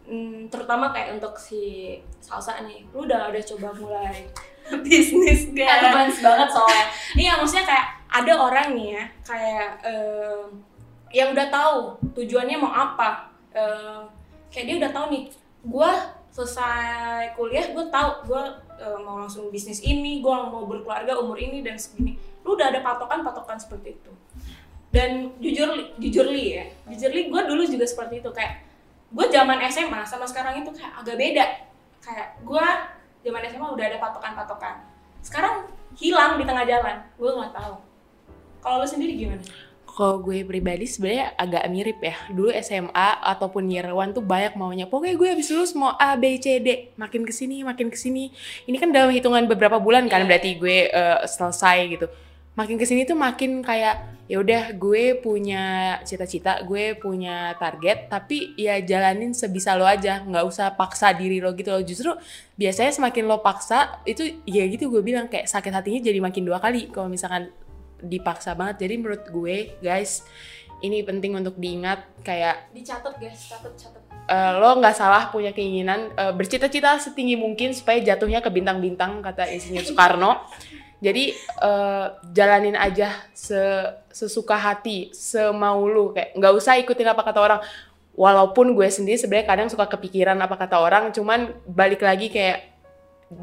Hmm, 0.07 0.47
terutama 0.47 0.95
kayak 0.95 1.19
untuk 1.19 1.35
si 1.35 1.99
salsa 2.23 2.63
nih 2.63 2.87
lu 2.95 3.03
udah 3.03 3.27
udah 3.27 3.43
coba 3.43 3.75
mulai 3.75 4.23
bisnis 4.87 5.51
gak 5.51 5.83
advance 5.83 6.23
banget 6.23 6.47
soalnya 6.47 6.85
Iya, 7.23 7.31
maksudnya 7.39 7.65
kayak 7.67 7.87
ada 8.07 8.33
orang 8.35 8.67
nih 8.75 8.87
ya, 8.95 9.03
kayak 9.23 9.69
eh, 9.83 10.43
yang 11.15 11.31
udah 11.31 11.47
tahu 11.47 11.79
tujuannya 12.15 12.57
mau 12.59 12.71
apa. 12.71 13.31
Eh, 13.55 14.01
kayak 14.51 14.65
dia 14.67 14.75
udah 14.79 14.91
tahu 14.91 15.05
nih, 15.11 15.23
gue 15.63 15.91
selesai 16.31 17.33
kuliah, 17.39 17.71
gue 17.71 17.85
tahu 17.87 18.09
gue 18.27 18.43
eh, 18.79 18.97
mau 19.03 19.23
langsung 19.23 19.47
bisnis 19.51 19.83
ini, 19.83 20.19
gue 20.19 20.31
mau 20.31 20.67
berkeluarga 20.67 21.15
umur 21.19 21.39
ini 21.39 21.63
dan 21.63 21.79
segini. 21.79 22.19
Lu 22.43 22.55
udah 22.55 22.71
ada 22.71 22.83
patokan-patokan 22.83 23.59
seperti 23.59 23.99
itu. 23.99 24.11
Dan 24.87 25.35
jujur, 25.43 25.95
jujur 25.99 26.27
li 26.31 26.59
ya, 26.59 26.65
jujur 26.87 27.11
li 27.11 27.27
gue 27.27 27.41
dulu 27.43 27.63
juga 27.67 27.83
seperti 27.83 28.23
itu 28.23 28.31
kayak 28.31 28.66
gue 29.07 29.25
zaman 29.31 29.57
SMA 29.67 30.01
sama 30.03 30.27
sekarang 30.27 30.59
itu 30.59 30.69
kayak 30.75 30.91
agak 30.99 31.15
beda. 31.15 31.45
Kayak 32.03 32.27
gue 32.43 32.67
zaman 33.23 33.41
SMA 33.47 33.67
udah 33.67 33.85
ada 33.87 33.97
patokan-patokan. 33.99 34.75
Sekarang 35.23 35.67
hilang 35.95 36.35
di 36.37 36.43
tengah 36.43 36.63
jalan, 36.63 36.95
gue 37.15 37.29
nggak 37.31 37.53
tahu. 37.55 37.75
Kalau 38.59 38.83
lu 38.83 38.87
sendiri 38.87 39.15
gimana? 39.15 39.43
Kalau 39.87 40.21
gue 40.21 40.45
pribadi 40.45 40.85
sebenarnya 40.85 41.33
agak 41.33 41.63
mirip 41.73 41.97
ya. 41.97 42.13
Dulu 42.29 42.53
SMA 42.61 43.09
ataupun 43.17 43.65
year 43.65 43.89
one 43.89 44.13
tuh 44.13 44.21
banyak 44.21 44.53
maunya. 44.53 44.85
Pokoknya 44.85 45.17
gue 45.17 45.27
habis 45.33 45.49
lulus 45.49 45.73
mau 45.73 45.97
A, 45.97 46.13
B, 46.13 46.37
C, 46.37 46.61
D. 46.61 46.93
Makin 46.93 47.25
ke 47.25 47.33
sini, 47.33 47.65
makin 47.65 47.89
ke 47.89 47.97
sini. 47.97 48.29
Ini 48.69 48.77
kan 48.77 48.93
dalam 48.93 49.09
hitungan 49.09 49.49
beberapa 49.49 49.81
bulan 49.81 50.05
kan 50.05 50.21
Iya. 50.21 50.27
berarti 50.29 50.49
gue 50.61 50.77
eh, 50.93 51.19
selesai 51.25 51.77
gitu. 51.97 52.05
Makin 52.57 52.75
ke 52.81 52.89
sini 52.89 53.05
tuh 53.05 53.13
makin 53.13 53.61
kayak 53.61 54.17
ya 54.27 54.41
udah 54.41 54.75
gue 54.75 55.21
punya 55.21 55.95
cita-cita, 56.03 56.59
gue 56.65 56.97
punya 56.97 57.53
target, 57.55 58.09
tapi 58.09 58.57
ya 58.57 58.81
jalanin 58.81 59.31
sebisa 59.31 59.77
lo 59.77 59.85
aja, 59.85 60.25
nggak 60.25 60.41
usah 60.43 60.73
paksa 60.73 61.13
diri 61.13 61.37
lo 61.37 61.53
gitu 61.53 61.71
loh. 61.71 61.85
Justru 61.85 62.11
biasanya 62.57 62.91
semakin 62.97 63.23
lo 63.29 63.39
paksa 63.45 64.01
itu 64.09 64.41
ya 64.43 64.65
gitu 64.67 64.89
gue 64.89 65.05
bilang 65.05 65.29
kayak 65.29 65.45
sakit 65.47 65.69
hatinya 65.69 66.01
jadi 66.01 66.19
makin 66.19 66.43
dua 66.43 66.57
kali 66.57 66.89
kalau 66.89 67.07
misalkan 67.07 67.53
dipaksa 68.01 68.57
banget. 68.57 68.89
Jadi 68.89 68.93
menurut 68.99 69.23
gue, 69.29 69.77
guys, 69.79 70.25
ini 70.81 71.05
penting 71.05 71.37
untuk 71.37 71.55
diingat 71.61 72.03
kayak 72.25 72.73
Dicatat 72.73 73.21
guys, 73.21 73.49
catat 73.49 73.73
catat. 73.73 74.01
eh, 74.27 74.51
lo 74.57 74.81
nggak 74.81 74.97
salah 74.97 75.29
punya 75.29 75.53
keinginan 75.53 76.09
eh, 76.13 76.33
bercita-cita 76.33 76.97
setinggi 76.99 77.37
mungkin 77.37 77.71
supaya 77.73 78.01
jatuhnya 78.01 78.41
ke 78.41 78.49
bintang-bintang 78.49 79.21
kata 79.21 79.45
Insinyur 79.45 79.85
Soekarno. 79.85 80.41
Jadi 80.97 81.37
eh, 81.37 82.07
jalanin 82.33 82.73
aja 82.73 83.13
se 83.37 83.61
sesuka 84.09 84.57
hati, 84.57 85.13
semau 85.13 85.85
lu 85.85 86.09
kayak 86.09 86.33
nggak 86.33 86.53
usah 86.57 86.73
ikutin 86.81 87.13
apa 87.13 87.21
kata 87.21 87.39
orang. 87.39 87.61
Walaupun 88.17 88.73
gue 88.73 88.89
sendiri 88.89 89.13
sebenarnya 89.13 89.45
kadang 89.45 89.69
suka 89.69 89.85
kepikiran 89.85 90.41
apa 90.41 90.57
kata 90.57 90.81
orang, 90.81 91.13
cuman 91.13 91.53
balik 91.69 92.01
lagi 92.01 92.33
kayak 92.33 92.73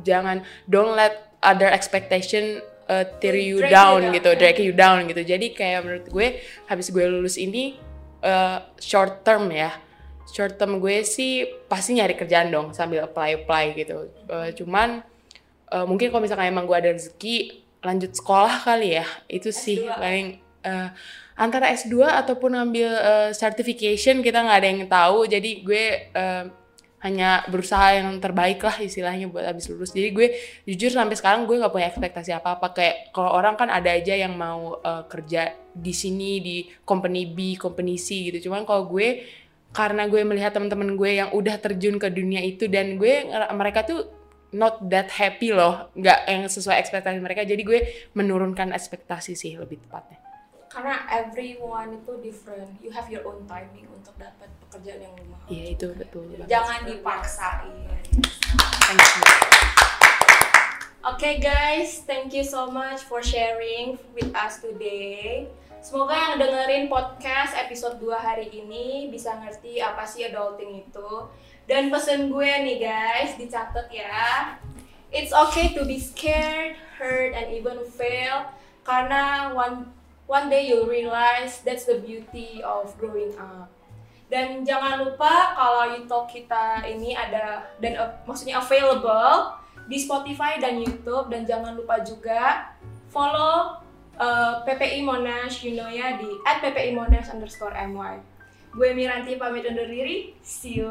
jangan 0.03 0.43
don't 0.67 0.99
let 0.99 1.31
other 1.39 1.71
expectation 1.71 2.59
uh, 2.91 3.07
tear 3.23 3.39
you 3.39 3.63
Drag 3.63 3.71
you 3.71 3.77
down 3.79 4.01
down, 4.03 4.15
gitu, 4.19 4.31
drag 4.35 4.59
you 4.59 4.75
down 4.75 4.99
gitu. 5.07 5.23
Jadi 5.23 5.55
kayak 5.55 5.87
menurut 5.87 6.07
gue 6.11 6.27
habis 6.67 6.91
gue 6.91 7.07
lulus 7.07 7.39
ini 7.39 7.79
uh, 8.27 8.67
short 8.83 9.23
term 9.23 9.47
ya. 9.55 9.79
Short 10.35 10.59
term 10.59 10.83
gue 10.83 11.07
sih 11.07 11.47
pasti 11.71 11.95
nyari 11.95 12.19
kerjaan 12.19 12.51
dong 12.51 12.75
sambil 12.75 13.07
apply 13.07 13.47
apply 13.47 13.79
gitu. 13.79 14.11
Uh, 14.27 14.51
cuman 14.59 15.07
uh, 15.75 15.85
mungkin 15.85 16.15
kalau 16.15 16.23
misalkan 16.23 16.47
emang 16.47 16.71
gue 16.71 16.79
ada 16.79 16.95
rezeki 16.95 17.67
lanjut 17.83 18.15
sekolah 18.15 18.63
kali 18.63 19.03
ya. 19.03 19.07
Itu 19.27 19.51
sih 19.51 19.83
S2. 19.83 19.99
paling 19.99 20.27
eh, 20.65 20.89
antara 21.37 21.71
S2 21.75 22.01
ataupun 22.25 22.57
ngambil 22.57 22.91
eh, 22.91 23.31
certification 23.37 24.25
kita 24.25 24.43
nggak 24.43 24.59
ada 24.59 24.69
yang 24.69 24.83
tahu 24.89 25.29
jadi 25.29 25.51
gue 25.61 25.85
eh, 26.11 26.45
hanya 27.05 27.45
berusaha 27.53 28.01
yang 28.01 28.17
terbaik 28.17 28.65
lah 28.65 28.81
istilahnya 28.81 29.29
buat 29.29 29.45
habis 29.45 29.69
lulus 29.69 29.93
jadi 29.93 30.09
gue 30.09 30.27
jujur 30.65 30.89
sampai 30.89 31.13
sekarang 31.21 31.45
gue 31.45 31.61
nggak 31.61 31.69
punya 31.69 31.93
ekspektasi 31.93 32.33
apa 32.33 32.57
apa 32.57 32.73
kayak 32.73 33.13
kalau 33.13 33.37
orang 33.37 33.61
kan 33.61 33.69
ada 33.69 33.93
aja 33.93 34.17
yang 34.17 34.33
mau 34.35 34.81
eh, 34.81 35.05
kerja 35.11 35.53
di 35.75 35.93
sini 35.93 36.41
di 36.41 36.57
company 36.83 37.29
B 37.29 37.61
company 37.61 38.01
C 38.01 38.33
gitu 38.33 38.49
cuman 38.49 38.65
kalau 38.65 38.89
gue 38.89 39.27
karena 39.75 40.07
gue 40.07 40.23
melihat 40.23 40.55
teman-teman 40.55 40.95
gue 40.95 41.11
yang 41.19 41.35
udah 41.35 41.59
terjun 41.59 41.99
ke 41.99 42.07
dunia 42.09 42.39
itu 42.41 42.71
dan 42.71 42.95
gue 42.95 43.27
mereka 43.53 43.83
tuh 43.83 44.07
not 44.55 44.79
that 44.87 45.11
happy 45.11 45.51
loh 45.51 45.91
nggak 45.99 46.31
yang 46.31 46.47
sesuai 46.47 46.79
ekspektasi 46.79 47.19
mereka 47.19 47.43
jadi 47.43 47.61
gue 47.61 47.81
menurunkan 48.15 48.71
ekspektasi 48.71 49.35
sih 49.35 49.59
lebih 49.59 49.83
tepatnya 49.83 50.23
Karena 50.75 51.07
everyone 51.07 52.03
itu 52.03 52.19
different. 52.19 52.67
You 52.83 52.91
have 52.91 53.07
your 53.07 53.23
own 53.23 53.47
timing 53.47 53.87
untuk 53.95 54.11
dapat 54.19 54.51
pekerjaan 54.67 55.07
yang 55.07 55.15
lu 55.15 55.31
mau. 55.31 55.39
iya 55.47 55.71
itu 55.71 55.87
betul. 55.95 56.27
Jangan 56.51 56.83
dipaksain. 56.83 57.79
Thank 58.91 58.99
you. 58.99 59.74
Oke 61.05 61.37
guys, 61.37 62.01
thank 62.09 62.33
you 62.33 62.41
so 62.41 62.73
much 62.73 63.05
for 63.05 63.21
sharing 63.21 64.01
with 64.17 64.33
us 64.33 64.65
today. 64.65 65.45
Semoga 65.85 66.17
yang 66.17 66.41
dengerin 66.41 66.89
podcast 66.89 67.53
episode 67.61 68.01
2 68.01 68.09
hari 68.17 68.49
ini 68.49 69.13
bisa 69.13 69.37
ngerti 69.37 69.85
apa 69.85 70.09
sih 70.09 70.25
adulting 70.25 70.81
itu. 70.81 71.29
Dan 71.69 71.93
pesen 71.93 72.33
gue 72.33 72.49
nih 72.49 72.81
guys, 72.81 73.37
dicatat 73.37 73.93
ya. 73.93 74.57
It's 75.13 75.37
okay 75.37 75.77
to 75.77 75.85
be 75.85 76.01
scared, 76.01 76.81
hurt, 76.97 77.37
and 77.37 77.53
even 77.53 77.85
fail. 77.85 78.49
Karena 78.89 79.53
one 79.53 79.93
one 80.25 80.49
day 80.49 80.73
you'll 80.73 80.89
realize 80.89 81.61
that's 81.69 81.85
the 81.85 82.01
beauty 82.01 82.65
of 82.65 82.97
growing 82.97 83.37
up. 83.37 83.69
Dan 84.33 84.65
jangan 84.65 85.05
lupa 85.05 85.53
kalau 85.53 85.85
YouTube 86.01 86.33
kita 86.33 86.81
ini 86.89 87.13
ada 87.13 87.61
dan 87.77 87.93
uh, 88.01 88.09
maksudnya 88.25 88.57
available 88.57 89.64
di 89.85 90.01
Spotify 90.01 90.57
dan 90.57 90.81
YouTube 90.81 91.29
dan 91.29 91.45
jangan 91.45 91.77
lupa 91.77 92.01
juga 92.01 92.73
follow 93.13 93.79
uh, 94.19 94.65
PPI 94.65 95.05
Monash 95.05 95.63
Yunoya 95.63 96.19
di 96.19 96.31
@ppimonash 96.43 97.31
underscore 97.31 97.77
my. 97.89 98.19
Gue 98.75 98.91
Miranti 98.91 99.39
pamit 99.39 99.69
undur 99.71 99.87
diri. 99.87 100.35
See 100.43 100.83
you 100.83 100.91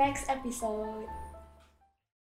next 0.00 0.24
episode. 0.32 1.19